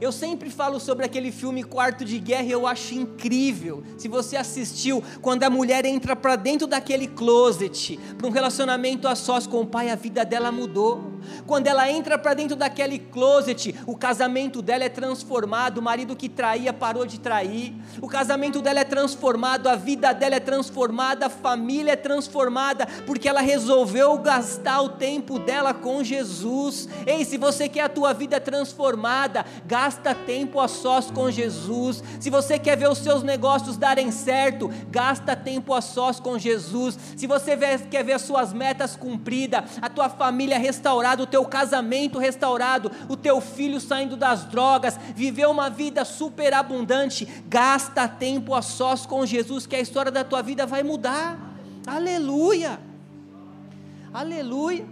Eu 0.00 0.10
sempre 0.10 0.48
falo 0.48 0.80
sobre 0.80 1.04
aquele 1.04 1.30
filme 1.30 1.62
Quarto 1.62 2.06
de 2.06 2.18
Guerra 2.18 2.44
e 2.44 2.50
eu 2.52 2.66
acho 2.66 2.94
incrível. 2.94 3.82
Se 3.98 4.08
você 4.08 4.34
assistiu, 4.34 5.04
quando 5.20 5.42
a 5.42 5.50
mulher 5.50 5.84
entra 5.84 6.16
para 6.16 6.36
dentro 6.36 6.66
daquele 6.66 7.06
closet, 7.06 8.00
para 8.16 8.26
um 8.26 8.30
relacionamento 8.30 9.06
a 9.06 9.14
sós 9.14 9.46
com 9.46 9.60
o 9.60 9.66
pai, 9.66 9.90
a 9.90 9.94
vida 9.94 10.24
dela 10.24 10.50
mudou. 10.50 11.20
Quando 11.46 11.66
ela 11.66 11.90
entra 11.90 12.18
para 12.18 12.32
dentro 12.32 12.56
daquele 12.56 12.98
closet, 12.98 13.74
o 13.86 13.94
casamento 13.94 14.62
dela 14.62 14.84
é 14.84 14.88
transformado, 14.88 15.78
o 15.78 15.82
marido 15.82 16.16
que 16.16 16.30
traía 16.30 16.72
parou 16.72 17.04
de 17.04 17.20
trair, 17.20 17.74
o 18.00 18.08
casamento 18.08 18.62
dela 18.62 18.80
é 18.80 18.84
transformado, 18.84 19.66
a 19.68 19.76
vida 19.76 20.14
dela 20.14 20.36
é 20.36 20.40
transformada, 20.40 21.26
a 21.26 21.30
família 21.30 21.92
é 21.92 21.96
transformada, 21.96 22.86
porque 23.06 23.28
ela 23.28 23.42
resolveu 23.42 24.16
gastar 24.16 24.80
o 24.80 24.88
tempo 24.88 25.38
dela 25.38 25.74
com 25.74 26.02
Jesus. 26.02 26.88
Ei, 27.06 27.22
se 27.22 27.36
você 27.36 27.68
quer 27.68 27.82
a 27.82 27.88
tua 27.90 28.14
vida 28.14 28.40
transformada, 28.40 29.44
gasta 29.66 29.89
tempo 29.96 30.60
a 30.60 30.68
sós 30.68 31.10
com 31.10 31.30
Jesus. 31.30 32.02
Se 32.18 32.30
você 32.30 32.58
quer 32.58 32.76
ver 32.76 32.88
os 32.88 32.98
seus 32.98 33.22
negócios 33.22 33.76
darem 33.76 34.10
certo, 34.10 34.70
gasta 34.88 35.36
tempo 35.36 35.74
a 35.74 35.80
sós 35.80 36.20
com 36.20 36.38
Jesus. 36.38 36.98
Se 37.16 37.26
você 37.26 37.56
quer 37.90 38.04
ver 38.04 38.14
as 38.14 38.22
suas 38.22 38.52
metas 38.52 38.96
cumpridas, 38.96 39.64
a 39.80 39.88
tua 39.88 40.08
família 40.08 40.58
restaurada, 40.58 41.22
o 41.22 41.26
teu 41.26 41.44
casamento 41.44 42.18
restaurado, 42.18 42.90
o 43.08 43.16
teu 43.16 43.40
filho 43.40 43.80
saindo 43.80 44.16
das 44.16 44.44
drogas, 44.44 44.98
viver 45.14 45.46
uma 45.46 45.70
vida 45.70 46.04
superabundante, 46.04 47.26
gasta 47.48 48.08
tempo 48.08 48.54
a 48.54 48.62
sós 48.62 49.06
com 49.06 49.24
Jesus, 49.24 49.66
que 49.66 49.76
a 49.76 49.80
história 49.80 50.10
da 50.10 50.24
tua 50.24 50.42
vida 50.42 50.66
vai 50.66 50.82
mudar. 50.82 51.38
Aleluia! 51.86 52.78
Aleluia! 54.12 54.86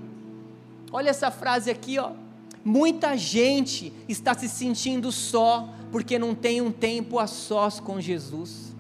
Olha 0.91 1.11
essa 1.11 1.31
frase 1.31 1.71
aqui, 1.71 1.99
ó. 1.99 2.13
Muita 2.65 3.17
gente 3.17 3.93
está 4.09 4.35
se 4.35 4.49
sentindo 4.49 5.11
só 5.13 5.69
porque 5.91 6.19
não 6.19 6.35
tem 6.35 6.61
um 6.61 6.71
tempo 6.71 7.19
a 7.19 7.27
sós 7.27 7.81
com 7.81 8.01
Jesus. 8.01 8.75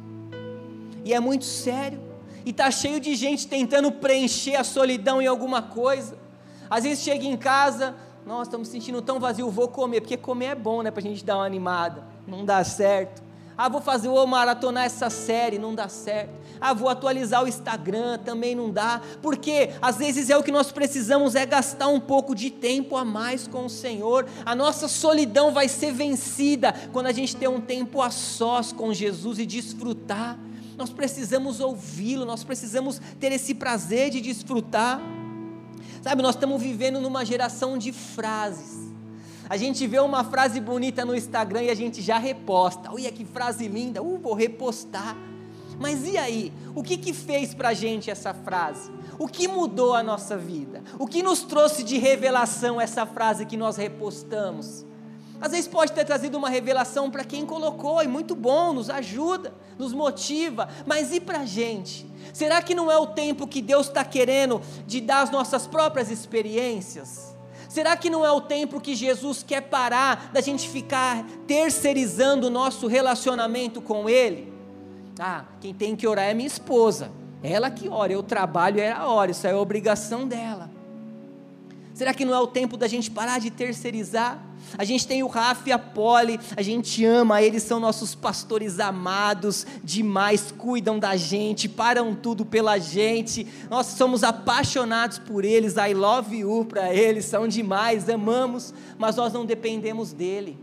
E 1.04 1.14
é 1.14 1.20
muito 1.20 1.44
sério. 1.44 2.00
E 2.44 2.50
está 2.50 2.70
cheio 2.70 3.00
de 3.00 3.14
gente 3.14 3.46
tentando 3.46 3.90
preencher 3.92 4.56
a 4.56 4.64
solidão 4.64 5.20
em 5.20 5.26
alguma 5.26 5.62
coisa. 5.62 6.18
Às 6.68 6.84
vezes 6.84 7.02
chega 7.02 7.24
em 7.24 7.36
casa, 7.36 7.94
nós 8.26 8.46
estamos 8.46 8.68
sentindo 8.68 9.00
tão 9.00 9.18
vazio, 9.18 9.50
vou 9.50 9.68
comer, 9.68 10.00
porque 10.00 10.16
comer 10.16 10.46
é 10.46 10.54
bom, 10.54 10.82
né? 10.82 10.92
A 10.94 11.00
gente 11.00 11.24
dar 11.24 11.36
uma 11.36 11.46
animada. 11.46 12.04
Não 12.26 12.44
dá 12.44 12.62
certo. 12.62 13.22
Ah, 13.60 13.68
vou 13.68 13.80
fazer, 13.80 14.06
vou 14.06 14.24
maratonar 14.24 14.84
essa 14.84 15.10
série, 15.10 15.58
não 15.58 15.74
dá 15.74 15.88
certo. 15.88 16.30
Ah, 16.60 16.72
vou 16.72 16.88
atualizar 16.88 17.42
o 17.42 17.48
Instagram, 17.48 18.16
também 18.18 18.54
não 18.54 18.70
dá. 18.70 19.02
Porque 19.20 19.70
às 19.82 19.96
vezes 19.96 20.30
é 20.30 20.36
o 20.36 20.44
que 20.44 20.52
nós 20.52 20.70
precisamos 20.70 21.34
é 21.34 21.44
gastar 21.44 21.88
um 21.88 21.98
pouco 21.98 22.36
de 22.36 22.50
tempo 22.50 22.96
a 22.96 23.04
mais 23.04 23.48
com 23.48 23.66
o 23.66 23.68
Senhor. 23.68 24.28
A 24.46 24.54
nossa 24.54 24.86
solidão 24.86 25.52
vai 25.52 25.66
ser 25.66 25.92
vencida 25.92 26.72
quando 26.92 27.06
a 27.06 27.12
gente 27.12 27.34
tem 27.34 27.48
um 27.48 27.60
tempo 27.60 28.00
a 28.00 28.10
sós 28.10 28.70
com 28.70 28.94
Jesus 28.94 29.40
e 29.40 29.44
desfrutar. 29.44 30.38
Nós 30.76 30.90
precisamos 30.90 31.58
ouvi-lo, 31.58 32.24
nós 32.24 32.44
precisamos 32.44 33.00
ter 33.18 33.32
esse 33.32 33.56
prazer 33.56 34.10
de 34.10 34.20
desfrutar. 34.20 35.00
Sabe, 36.00 36.22
nós 36.22 36.36
estamos 36.36 36.62
vivendo 36.62 37.00
numa 37.00 37.24
geração 37.24 37.76
de 37.76 37.90
frases. 37.90 38.87
A 39.48 39.56
gente 39.56 39.86
vê 39.86 39.98
uma 39.98 40.22
frase 40.24 40.60
bonita 40.60 41.04
no 41.04 41.16
Instagram 41.16 41.62
e 41.62 41.70
a 41.70 41.74
gente 41.74 42.02
já 42.02 42.18
reposta. 42.18 42.92
Olha 42.92 43.10
que 43.10 43.24
frase 43.24 43.66
linda, 43.66 44.02
uh, 44.02 44.18
vou 44.18 44.34
repostar. 44.34 45.16
Mas 45.78 46.06
e 46.06 46.18
aí? 46.18 46.52
O 46.74 46.82
que 46.82 46.98
que 46.98 47.14
fez 47.14 47.54
para 47.54 47.70
a 47.70 47.74
gente 47.74 48.10
essa 48.10 48.34
frase? 48.34 48.90
O 49.18 49.26
que 49.26 49.48
mudou 49.48 49.94
a 49.94 50.02
nossa 50.02 50.36
vida? 50.36 50.82
O 50.98 51.06
que 51.06 51.22
nos 51.22 51.40
trouxe 51.40 51.82
de 51.82 51.96
revelação 51.96 52.80
essa 52.80 53.06
frase 53.06 53.46
que 53.46 53.56
nós 53.56 53.76
repostamos? 53.76 54.84
Às 55.40 55.52
vezes 55.52 55.68
pode 55.68 55.92
ter 55.92 56.04
trazido 56.04 56.36
uma 56.36 56.48
revelação 56.48 57.10
para 57.10 57.24
quem 57.24 57.46
colocou, 57.46 58.02
e 58.02 58.08
muito 58.08 58.34
bom, 58.34 58.72
nos 58.72 58.90
ajuda, 58.90 59.54
nos 59.78 59.92
motiva, 59.92 60.68
mas 60.84 61.12
e 61.12 61.20
para 61.20 61.40
a 61.40 61.46
gente? 61.46 62.10
Será 62.34 62.60
que 62.60 62.74
não 62.74 62.90
é 62.90 62.98
o 62.98 63.06
tempo 63.06 63.46
que 63.46 63.62
Deus 63.62 63.86
está 63.86 64.04
querendo 64.04 64.60
de 64.86 65.00
dar 65.00 65.22
as 65.22 65.30
nossas 65.30 65.66
próprias 65.66 66.10
experiências? 66.10 67.27
Será 67.68 67.96
que 67.96 68.08
não 68.08 68.24
é 68.24 68.32
o 68.32 68.40
tempo 68.40 68.80
que 68.80 68.94
Jesus 68.94 69.42
quer 69.42 69.60
parar 69.60 70.30
da 70.32 70.40
gente 70.40 70.68
ficar 70.68 71.24
terceirizando 71.46 72.46
o 72.46 72.50
nosso 72.50 72.86
relacionamento 72.86 73.82
com 73.82 74.08
Ele? 74.08 74.52
Ah, 75.20 75.44
quem 75.60 75.74
tem 75.74 75.94
que 75.94 76.06
orar 76.06 76.24
é 76.24 76.34
minha 76.34 76.46
esposa. 76.46 77.12
Ela 77.42 77.70
que 77.70 77.88
ora, 77.88 78.12
eu 78.12 78.22
trabalho, 78.22 78.80
ela 78.80 79.12
ora, 79.12 79.30
isso 79.30 79.46
é 79.46 79.54
obrigação 79.54 80.26
dela. 80.26 80.77
Será 81.98 82.14
que 82.14 82.24
não 82.24 82.32
é 82.32 82.38
o 82.38 82.46
tempo 82.46 82.76
da 82.76 82.86
gente 82.86 83.10
parar 83.10 83.40
de 83.40 83.50
terceirizar? 83.50 84.40
A 84.78 84.84
gente 84.84 85.04
tem 85.04 85.24
o 85.24 85.26
Rafa 85.26 85.68
e 85.68 85.72
a 85.72 85.78
Poli, 85.80 86.38
a 86.56 86.62
gente 86.62 87.04
ama, 87.04 87.42
eles 87.42 87.64
são 87.64 87.80
nossos 87.80 88.14
pastores 88.14 88.78
amados 88.78 89.66
demais, 89.82 90.54
cuidam 90.56 90.96
da 90.96 91.16
gente, 91.16 91.68
param 91.68 92.14
tudo 92.14 92.46
pela 92.46 92.78
gente. 92.78 93.44
Nós 93.68 93.86
somos 93.86 94.22
apaixonados 94.22 95.18
por 95.18 95.44
eles, 95.44 95.74
I 95.74 95.92
love 95.92 96.36
you 96.36 96.64
para 96.66 96.94
eles, 96.94 97.24
são 97.24 97.48
demais, 97.48 98.08
amamos, 98.08 98.72
mas 98.96 99.16
nós 99.16 99.32
não 99.32 99.44
dependemos 99.44 100.12
dele. 100.12 100.56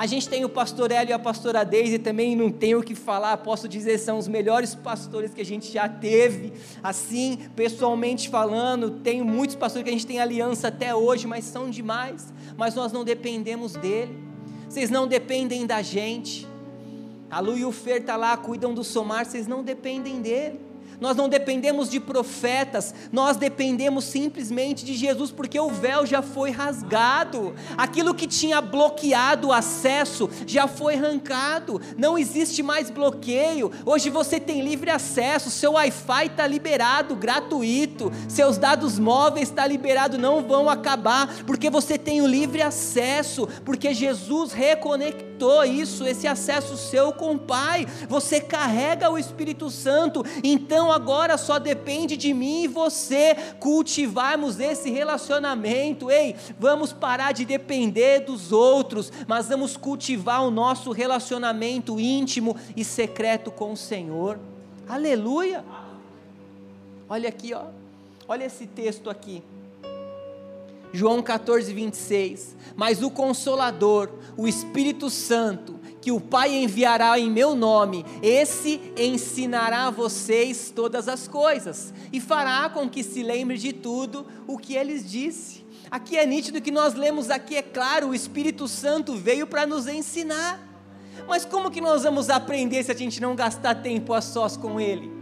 A 0.00 0.06
gente 0.06 0.30
tem 0.30 0.46
o 0.46 0.48
pastor 0.48 0.90
Hélio 0.90 1.10
e 1.10 1.12
a 1.12 1.18
pastora 1.18 1.62
Deise 1.62 1.98
também, 1.98 2.34
não 2.34 2.50
tenho 2.50 2.78
o 2.78 2.82
que 2.82 2.94
falar, 2.94 3.36
posso 3.36 3.68
dizer, 3.68 3.98
são 3.98 4.16
os 4.16 4.26
melhores 4.26 4.74
pastores 4.74 5.34
que 5.34 5.42
a 5.42 5.44
gente 5.44 5.70
já 5.70 5.90
teve, 5.90 6.54
assim, 6.82 7.36
pessoalmente 7.54 8.30
falando, 8.30 8.92
tenho 9.02 9.26
muitos 9.26 9.56
pastores 9.56 9.84
que 9.84 9.90
a 9.90 9.92
gente 9.92 10.06
tem 10.06 10.18
aliança 10.18 10.68
até 10.68 10.94
hoje, 10.94 11.26
mas 11.26 11.44
são 11.44 11.68
demais, 11.68 12.32
mas 12.56 12.74
nós 12.74 12.92
não 12.92 13.04
dependemos 13.04 13.74
dele, 13.74 14.16
vocês 14.66 14.88
não 14.88 15.06
dependem 15.06 15.66
da 15.66 15.82
gente, 15.82 16.48
a 17.30 17.38
Lu 17.38 17.58
e 17.58 17.66
o 17.66 17.70
Fer 17.70 18.02
tá 18.02 18.16
lá, 18.16 18.34
cuidam 18.38 18.72
do 18.72 18.82
Somar, 18.82 19.26
vocês 19.26 19.46
não 19.46 19.62
dependem 19.62 20.22
dele, 20.22 20.58
nós 21.00 21.16
não 21.16 21.28
dependemos 21.28 21.88
de 21.88 21.98
profetas, 21.98 22.94
nós 23.10 23.36
dependemos 23.36 24.04
simplesmente 24.04 24.84
de 24.84 24.94
Jesus, 24.94 25.30
porque 25.30 25.58
o 25.58 25.70
véu 25.70 26.04
já 26.04 26.22
foi 26.22 26.50
rasgado, 26.50 27.54
aquilo 27.76 28.14
que 28.14 28.26
tinha 28.26 28.60
bloqueado 28.60 29.48
o 29.48 29.52
acesso 29.52 30.28
já 30.46 30.68
foi 30.68 30.94
arrancado, 30.94 31.80
não 31.96 32.18
existe 32.18 32.62
mais 32.62 32.90
bloqueio. 32.90 33.70
Hoje 33.86 34.10
você 34.10 34.38
tem 34.38 34.60
livre 34.60 34.90
acesso, 34.90 35.50
seu 35.50 35.72
Wi-Fi 35.72 36.26
está 36.26 36.46
liberado, 36.46 37.16
gratuito, 37.16 38.12
seus 38.28 38.58
dados 38.58 38.98
móveis 38.98 39.48
está 39.48 39.66
liberado, 39.66 40.18
não 40.18 40.42
vão 40.42 40.68
acabar, 40.68 41.42
porque 41.46 41.70
você 41.70 41.96
tem 41.96 42.20
o 42.20 42.26
livre 42.26 42.62
acesso, 42.62 43.48
porque 43.64 43.94
Jesus 43.94 44.52
reconectou 44.52 45.29
isso, 45.64 46.06
esse 46.06 46.26
acesso 46.26 46.76
seu 46.76 47.12
com 47.12 47.34
o 47.34 47.38
Pai. 47.38 47.86
Você 48.08 48.40
carrega 48.40 49.10
o 49.10 49.18
Espírito 49.18 49.70
Santo, 49.70 50.24
então 50.42 50.90
agora 50.92 51.36
só 51.38 51.58
depende 51.58 52.16
de 52.16 52.32
mim 52.34 52.64
e 52.64 52.68
você 52.68 53.34
cultivarmos 53.58 54.60
esse 54.60 54.90
relacionamento. 54.90 56.10
Ei, 56.10 56.36
vamos 56.58 56.92
parar 56.92 57.32
de 57.32 57.44
depender 57.44 58.20
dos 58.20 58.52
outros, 58.52 59.12
mas 59.26 59.48
vamos 59.48 59.76
cultivar 59.76 60.44
o 60.44 60.50
nosso 60.50 60.92
relacionamento 60.92 61.98
íntimo 61.98 62.56
e 62.76 62.84
secreto 62.84 63.50
com 63.50 63.72
o 63.72 63.76
Senhor. 63.76 64.38
Aleluia! 64.88 65.64
Olha 67.08 67.28
aqui, 67.28 67.52
ó. 67.54 67.64
Olha 68.28 68.44
esse 68.44 68.66
texto 68.66 69.10
aqui. 69.10 69.42
João 70.92 71.22
14, 71.22 71.72
26. 71.72 72.56
Mas 72.76 73.02
o 73.02 73.10
Consolador, 73.10 74.10
o 74.36 74.48
Espírito 74.48 75.10
Santo, 75.10 75.78
que 76.00 76.10
o 76.10 76.20
Pai 76.20 76.54
enviará 76.54 77.18
em 77.18 77.30
meu 77.30 77.54
nome, 77.54 78.04
esse 78.22 78.80
ensinará 78.96 79.86
a 79.86 79.90
vocês 79.90 80.72
todas 80.74 81.08
as 81.08 81.28
coisas 81.28 81.92
e 82.12 82.20
fará 82.20 82.68
com 82.70 82.88
que 82.88 83.02
se 83.02 83.22
lembre 83.22 83.58
de 83.58 83.72
tudo 83.72 84.26
o 84.46 84.56
que 84.56 84.74
eles 84.74 85.08
disse. 85.08 85.64
Aqui 85.90 86.16
é 86.16 86.24
nítido 86.24 86.60
que 86.60 86.70
nós 86.70 86.94
lemos 86.94 87.30
aqui, 87.30 87.56
é 87.56 87.62
claro, 87.62 88.08
o 88.08 88.14
Espírito 88.14 88.68
Santo 88.68 89.14
veio 89.16 89.46
para 89.46 89.66
nos 89.66 89.86
ensinar. 89.86 90.68
Mas 91.28 91.44
como 91.44 91.70
que 91.70 91.80
nós 91.80 92.04
vamos 92.04 92.30
aprender 92.30 92.82
se 92.82 92.92
a 92.92 92.94
gente 92.94 93.20
não 93.20 93.34
gastar 93.34 93.74
tempo 93.82 94.14
a 94.14 94.20
sós 94.20 94.56
com 94.56 94.80
Ele? 94.80 95.19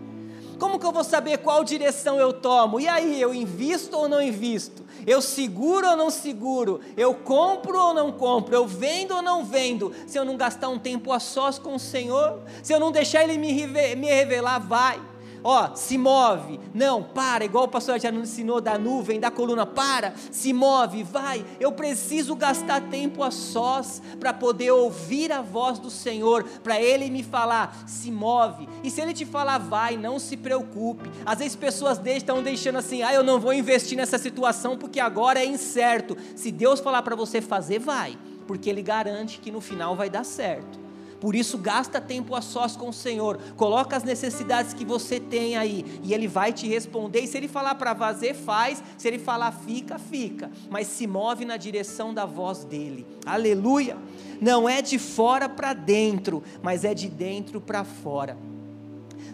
Como 0.58 0.78
que 0.78 0.86
eu 0.86 0.92
vou 0.92 1.04
saber 1.04 1.38
qual 1.38 1.62
direção 1.62 2.18
eu 2.18 2.32
tomo? 2.32 2.80
E 2.80 2.88
aí, 2.88 3.20
eu 3.20 3.32
invisto 3.34 3.96
ou 3.96 4.08
não 4.08 4.20
invisto? 4.20 4.84
Eu 5.06 5.22
seguro 5.22 5.88
ou 5.88 5.96
não 5.96 6.10
seguro? 6.10 6.80
Eu 6.96 7.14
compro 7.14 7.78
ou 7.78 7.94
não 7.94 8.10
compro? 8.10 8.54
Eu 8.54 8.66
vendo 8.66 9.14
ou 9.14 9.22
não 9.22 9.44
vendo? 9.44 9.94
Se 10.06 10.18
eu 10.18 10.24
não 10.24 10.36
gastar 10.36 10.68
um 10.68 10.78
tempo 10.78 11.12
a 11.12 11.20
sós 11.20 11.58
com 11.58 11.76
o 11.76 11.78
Senhor? 11.78 12.40
Se 12.62 12.72
eu 12.72 12.80
não 12.80 12.90
deixar 12.90 13.22
Ele 13.22 13.38
me, 13.38 13.52
revelar, 13.52 14.58
vai 14.58 15.00
ó, 15.42 15.74
se 15.74 15.96
move, 15.96 16.60
não, 16.74 17.02
para, 17.02 17.44
igual 17.44 17.64
o 17.64 17.68
pastor 17.68 17.98
já 17.98 18.10
nos 18.10 18.30
ensinou 18.30 18.60
da 18.60 18.78
nuvem, 18.78 19.20
da 19.20 19.30
coluna, 19.30 19.66
para, 19.66 20.14
se 20.30 20.52
move, 20.52 21.02
vai, 21.02 21.44
eu 21.60 21.72
preciso 21.72 22.34
gastar 22.34 22.82
tempo 22.82 23.22
a 23.22 23.30
sós 23.30 24.02
para 24.18 24.32
poder 24.32 24.70
ouvir 24.70 25.32
a 25.32 25.40
voz 25.40 25.78
do 25.78 25.90
Senhor, 25.90 26.44
para 26.62 26.80
Ele 26.80 27.10
me 27.10 27.22
falar, 27.22 27.84
se 27.86 28.10
move, 28.10 28.68
e 28.82 28.90
se 28.90 29.00
Ele 29.00 29.12
te 29.12 29.24
falar, 29.24 29.58
vai, 29.58 29.96
não 29.96 30.18
se 30.18 30.36
preocupe, 30.36 31.10
às 31.24 31.38
vezes 31.38 31.56
pessoas 31.56 32.00
estão 32.04 32.42
deixando 32.42 32.78
assim, 32.78 33.02
ah, 33.02 33.12
eu 33.12 33.22
não 33.22 33.40
vou 33.40 33.52
investir 33.52 33.96
nessa 33.96 34.18
situação 34.18 34.76
porque 34.76 35.00
agora 35.00 35.40
é 35.40 35.46
incerto, 35.46 36.16
se 36.34 36.50
Deus 36.50 36.80
falar 36.80 37.02
para 37.02 37.16
você 37.16 37.40
fazer, 37.40 37.78
vai, 37.78 38.18
porque 38.46 38.70
Ele 38.70 38.82
garante 38.82 39.38
que 39.38 39.50
no 39.50 39.60
final 39.60 39.94
vai 39.94 40.08
dar 40.08 40.24
certo, 40.24 40.87
por 41.20 41.34
isso, 41.34 41.58
gasta 41.58 42.00
tempo 42.00 42.34
a 42.34 42.40
sós 42.40 42.76
com 42.76 42.90
o 42.90 42.92
Senhor. 42.92 43.38
Coloca 43.56 43.96
as 43.96 44.04
necessidades 44.04 44.72
que 44.72 44.84
você 44.84 45.18
tem 45.18 45.56
aí. 45.56 45.84
E 46.02 46.14
Ele 46.14 46.28
vai 46.28 46.52
te 46.52 46.68
responder. 46.68 47.20
E 47.20 47.26
se 47.26 47.36
Ele 47.36 47.48
falar 47.48 47.74
para 47.74 47.94
fazer, 47.94 48.34
faz. 48.34 48.82
Se 48.96 49.08
Ele 49.08 49.18
falar 49.18 49.50
fica, 49.50 49.98
fica. 49.98 50.50
Mas 50.70 50.86
se 50.86 51.06
move 51.06 51.44
na 51.44 51.56
direção 51.56 52.14
da 52.14 52.24
voz 52.24 52.62
dEle. 52.64 53.04
Aleluia. 53.26 53.96
Não 54.40 54.68
é 54.68 54.80
de 54.80 54.98
fora 54.98 55.48
para 55.48 55.72
dentro, 55.72 56.42
mas 56.62 56.84
é 56.84 56.94
de 56.94 57.08
dentro 57.08 57.60
para 57.60 57.82
fora. 57.82 58.36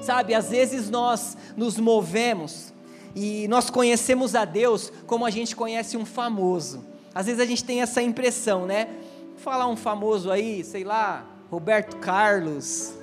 Sabe, 0.01 0.35
às 0.35 0.49
vezes 0.49 0.89
nós 0.89 1.37
nos 1.57 1.79
movemos 1.79 2.73
e 3.15 3.47
nós 3.49 3.69
conhecemos 3.69 4.35
a 4.35 4.47
Deus 4.47 4.91
como 5.07 5.27
a 5.27 5.31
gente 5.31 5.55
conhece 5.55 5.99
um 5.99 6.07
famoso. 6.07 6.83
Às 7.15 7.27
vezes 7.27 7.41
a 7.41 7.47
gente 7.47 7.63
tem 7.63 7.83
essa 7.83 8.03
impressão, 8.03 8.65
né? 8.65 8.89
Falar 9.37 9.67
um 9.67 9.77
famoso 9.77 10.31
aí, 10.31 10.65
sei 10.65 10.85
lá, 10.85 11.34
Roberto 11.51 11.97
Carlos. 11.97 12.95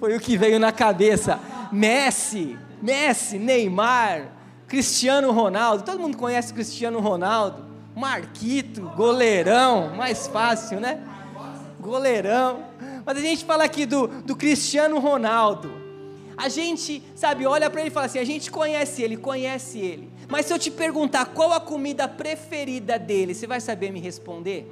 Foi 0.00 0.16
o 0.16 0.20
que 0.20 0.36
veio 0.36 0.58
na 0.58 0.72
cabeça. 0.72 1.38
Messi, 1.70 2.58
Messi, 2.80 3.38
Neymar, 3.38 4.28
Cristiano 4.66 5.30
Ronaldo. 5.32 5.84
Todo 5.84 6.00
mundo 6.00 6.16
conhece 6.16 6.52
Cristiano 6.52 7.00
Ronaldo. 7.00 7.64
Marquito, 7.94 8.82
goleirão, 8.94 9.94
mais 9.94 10.26
fácil, 10.26 10.80
né? 10.80 11.00
Goleirão. 11.80 12.64
Mas 13.04 13.18
a 13.18 13.20
gente 13.20 13.44
fala 13.44 13.64
aqui 13.64 13.86
do, 13.86 14.08
do 14.08 14.36
Cristiano 14.36 14.98
Ronaldo. 14.98 15.86
A 16.36 16.50
gente, 16.50 17.02
sabe, 17.14 17.46
olha 17.46 17.70
para 17.70 17.80
ele 17.80 17.88
e 17.88 17.92
fala 17.92 18.06
assim: 18.06 18.18
a 18.18 18.24
gente 18.24 18.50
conhece 18.50 19.02
ele, 19.02 19.16
conhece 19.16 19.78
ele. 19.78 20.10
Mas 20.28 20.46
se 20.46 20.52
eu 20.52 20.58
te 20.58 20.70
perguntar 20.70 21.26
qual 21.26 21.52
a 21.52 21.60
comida 21.60 22.06
preferida 22.06 22.98
dele, 22.98 23.34
você 23.34 23.46
vai 23.46 23.60
saber 23.60 23.90
me 23.90 24.00
responder? 24.00 24.70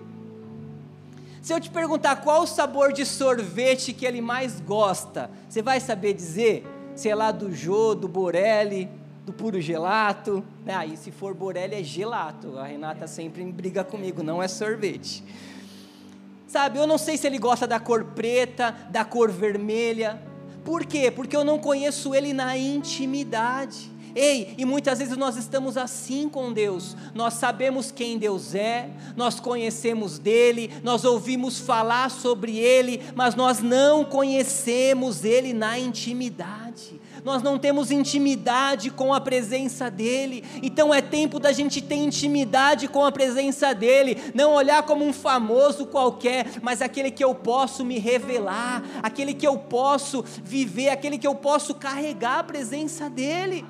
Se 1.45 1.53
eu 1.53 1.61
te 1.61 1.69
perguntar 1.69 2.23
qual 2.23 2.45
o 2.45 2.47
sabor 2.47 2.91
de 2.91 3.05
sorvete 3.05 3.93
que 3.93 4.07
ele 4.07 4.23
mais 4.23 4.61
gosta, 4.61 5.31
você 5.47 5.61
vai 5.61 5.79
saber 5.79 6.15
dizer? 6.15 6.65
Sei 6.95 7.15
lá, 7.15 7.31
do 7.31 7.55
Jô, 7.55 7.95
do 7.95 8.09
Borelli, 8.09 8.89
do 9.27 9.31
puro 9.31 9.61
gelato. 9.61 10.43
Ah, 10.67 10.87
se 10.97 11.11
for 11.11 11.35
Borelli 11.35 11.75
é 11.75 11.83
gelato. 11.83 12.59
A 12.59 12.65
Renata 12.65 13.07
sempre 13.07 13.45
briga 13.45 13.85
comigo, 13.85 14.23
não 14.23 14.43
é 14.43 14.49
sorvete. 14.49 15.23
Sabe, 16.47 16.79
eu 16.79 16.87
não 16.87 16.97
sei 16.97 17.19
se 17.19 17.27
ele 17.27 17.39
gosta 17.39 17.67
da 17.67 17.79
cor 17.79 18.05
preta, 18.05 18.75
da 18.89 19.05
cor 19.05 19.31
vermelha. 19.31 20.23
Por 20.65 20.87
quê? 20.87 21.11
Porque 21.11 21.37
eu 21.37 21.45
não 21.45 21.59
conheço 21.59 22.15
ele 22.15 22.33
na 22.33 22.57
intimidade. 22.57 23.93
Ei, 24.15 24.55
e 24.57 24.65
muitas 24.65 25.01
vezes 25.01 25.17
nós 25.17 25.37
estamos 25.37 25.77
assim 25.77 26.29
com 26.29 26.53
Deus. 26.53 26.97
Nós 27.15 27.35
sabemos 27.35 27.91
quem 27.91 28.17
Deus 28.17 28.55
é, 28.55 28.89
nós 29.17 29.41
conhecemos 29.41 30.19
dele, 30.19 30.71
nós 30.85 31.05
ouvimos 31.05 31.59
falar 31.59 32.11
sobre 32.11 32.59
ele, 32.59 33.03
mas 33.15 33.35
nós 33.35 33.61
não 33.61 34.05
conhecemos 34.05 35.25
ele 35.25 35.53
na 35.53 35.79
intimidade. 35.79 37.01
Nós 37.25 37.43
não 37.43 37.59
temos 37.59 37.91
intimidade 37.91 38.91
com 38.91 39.15
a 39.15 39.21
presença 39.21 39.91
dele. 39.91 40.45
Então 40.63 40.93
é 40.93 41.01
tempo 41.01 41.41
da 41.41 41.53
gente 41.53 41.81
ter 41.81 41.97
intimidade 41.97 42.87
com 42.87 43.05
a 43.05 43.11
presença 43.11 43.75
dele, 43.75 44.19
não 44.35 44.53
olhar 44.53 44.83
como 44.83 45.05
um 45.05 45.13
famoso 45.13 45.87
qualquer, 45.87 46.47
mas 46.63 46.83
aquele 46.83 47.11
que 47.11 47.25
eu 47.25 47.35
posso 47.35 47.85
me 47.85 47.99
revelar, 47.99 48.83
aquele 49.03 49.33
que 49.33 49.47
eu 49.47 49.59
posso 49.59 50.23
viver, 50.43 50.91
aquele 50.91 51.19
que 51.19 51.27
eu 51.27 51.35
posso 51.35 51.75
carregar 51.75 52.41
a 52.41 52.45
presença 52.45 53.09
dele. 53.09 53.65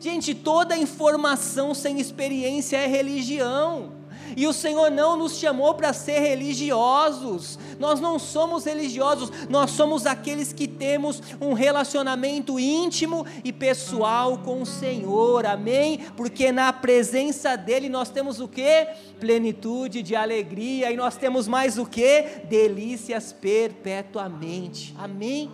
Gente, 0.00 0.34
toda 0.34 0.76
informação 0.76 1.74
sem 1.74 2.00
experiência 2.00 2.76
é 2.76 2.86
religião. 2.86 3.98
E 4.36 4.46
o 4.46 4.52
Senhor 4.52 4.90
não 4.90 5.16
nos 5.16 5.38
chamou 5.38 5.74
para 5.74 5.92
ser 5.92 6.20
religiosos. 6.20 7.58
Nós 7.78 8.00
não 8.00 8.18
somos 8.18 8.64
religiosos, 8.64 9.30
nós 9.48 9.70
somos 9.70 10.06
aqueles 10.06 10.52
que 10.52 10.66
temos 10.66 11.22
um 11.40 11.52
relacionamento 11.52 12.58
íntimo 12.58 13.26
e 13.44 13.52
pessoal 13.52 14.38
com 14.38 14.62
o 14.62 14.66
Senhor. 14.66 15.46
Amém? 15.46 16.00
Porque 16.16 16.52
na 16.52 16.72
presença 16.72 17.56
dele 17.56 17.88
nós 17.88 18.10
temos 18.10 18.40
o 18.40 18.48
que? 18.48 18.86
Plenitude 19.20 20.02
de 20.02 20.14
alegria 20.14 20.90
e 20.92 20.96
nós 20.96 21.16
temos 21.16 21.48
mais 21.48 21.78
o 21.78 21.86
que? 21.86 22.22
Delícias 22.48 23.32
perpetuamente. 23.32 24.94
Amém? 24.98 25.50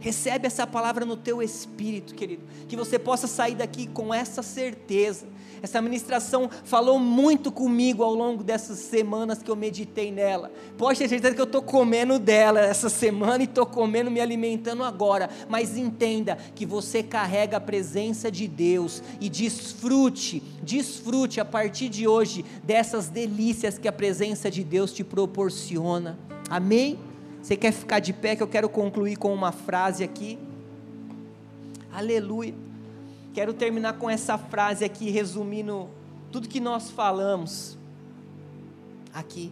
Recebe 0.00 0.46
essa 0.46 0.66
palavra 0.66 1.04
no 1.04 1.16
teu 1.16 1.42
espírito, 1.42 2.14
querido, 2.14 2.42
que 2.68 2.76
você 2.76 2.98
possa 2.98 3.26
sair 3.26 3.56
daqui 3.56 3.86
com 3.88 4.14
essa 4.14 4.42
certeza. 4.42 5.26
Essa 5.60 5.82
ministração 5.82 6.48
falou 6.64 7.00
muito 7.00 7.50
comigo 7.50 8.04
ao 8.04 8.14
longo 8.14 8.44
dessas 8.44 8.78
semanas 8.78 9.42
que 9.42 9.50
eu 9.50 9.56
meditei 9.56 10.12
nela. 10.12 10.52
Pode 10.76 11.00
ter 11.00 11.08
certeza 11.08 11.34
que 11.34 11.40
eu 11.40 11.46
estou 11.46 11.62
comendo 11.62 12.16
dela 12.18 12.60
essa 12.60 12.88
semana 12.88 13.42
e 13.42 13.46
estou 13.46 13.66
comendo, 13.66 14.08
me 14.08 14.20
alimentando 14.20 14.84
agora. 14.84 15.28
Mas 15.48 15.76
entenda 15.76 16.38
que 16.54 16.64
você 16.64 17.02
carrega 17.02 17.56
a 17.56 17.60
presença 17.60 18.30
de 18.30 18.46
Deus 18.46 19.02
e 19.20 19.28
desfrute, 19.28 20.42
desfrute 20.62 21.40
a 21.40 21.44
partir 21.44 21.88
de 21.88 22.06
hoje 22.06 22.44
dessas 22.62 23.08
delícias 23.08 23.78
que 23.78 23.88
a 23.88 23.92
presença 23.92 24.48
de 24.48 24.62
Deus 24.62 24.92
te 24.92 25.02
proporciona. 25.02 26.16
Amém? 26.48 27.07
Você 27.48 27.56
quer 27.56 27.72
ficar 27.72 27.98
de 27.98 28.12
pé 28.12 28.36
que 28.36 28.42
eu 28.42 28.46
quero 28.46 28.68
concluir 28.68 29.16
com 29.16 29.32
uma 29.32 29.52
frase 29.52 30.04
aqui? 30.04 30.38
Aleluia. 31.90 32.54
Quero 33.32 33.54
terminar 33.54 33.94
com 33.94 34.10
essa 34.10 34.36
frase 34.36 34.84
aqui, 34.84 35.08
resumindo 35.08 35.88
tudo 36.30 36.46
que 36.46 36.60
nós 36.60 36.90
falamos 36.90 37.78
aqui. 39.14 39.50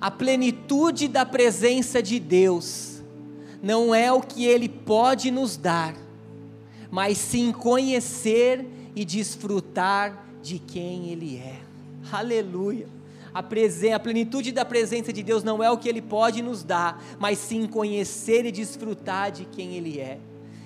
A 0.00 0.08
plenitude 0.08 1.08
da 1.08 1.26
presença 1.26 2.00
de 2.00 2.20
Deus 2.20 3.02
não 3.60 3.92
é 3.92 4.12
o 4.12 4.20
que 4.20 4.46
Ele 4.46 4.68
pode 4.68 5.32
nos 5.32 5.56
dar, 5.56 5.96
mas 6.92 7.18
sim 7.18 7.50
conhecer 7.50 8.64
e 8.94 9.04
desfrutar 9.04 10.24
de 10.40 10.60
quem 10.60 11.08
Ele 11.08 11.38
é. 11.38 11.58
Aleluia. 12.12 12.99
A, 13.32 13.42
presen 13.42 13.92
a 13.92 14.00
plenitude 14.00 14.52
da 14.52 14.64
presença 14.64 15.12
de 15.12 15.22
Deus 15.22 15.42
não 15.42 15.62
é 15.62 15.70
o 15.70 15.78
que 15.78 15.88
Ele 15.88 16.02
pode 16.02 16.42
nos 16.42 16.62
dar, 16.62 17.02
mas 17.18 17.38
sim 17.38 17.66
conhecer 17.66 18.44
e 18.44 18.52
desfrutar 18.52 19.30
de 19.30 19.44
quem 19.44 19.76
Ele 19.76 20.00
é. 20.00 20.18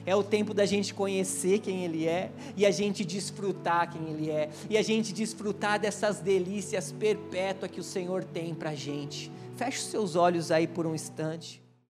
É 0.06 0.14
o 0.14 0.22
tempo 0.22 0.52
da 0.52 0.66
gente 0.66 0.92
conhecer 0.92 1.60
quem 1.60 1.84
Ele 1.84 2.06
é 2.06 2.30
e 2.56 2.66
a 2.66 2.70
gente 2.70 3.04
desfrutar 3.04 3.90
quem 3.90 4.10
Ele 4.10 4.30
é 4.30 4.50
e 4.68 4.76
a 4.76 4.82
gente 4.82 5.12
desfrutar 5.12 5.80
dessas 5.80 6.20
delícias 6.20 6.92
perpétuas 6.92 7.70
que 7.70 7.80
o 7.80 7.84
Senhor 7.84 8.22
tem 8.22 8.54
para 8.54 8.74
gente. 8.74 9.30
Feche 9.56 9.78
os 9.78 9.86
seus 9.86 10.16
olhos 10.16 10.50
aí 10.50 10.66
por 10.66 10.86
um 10.86 10.94
instante. 10.94 11.63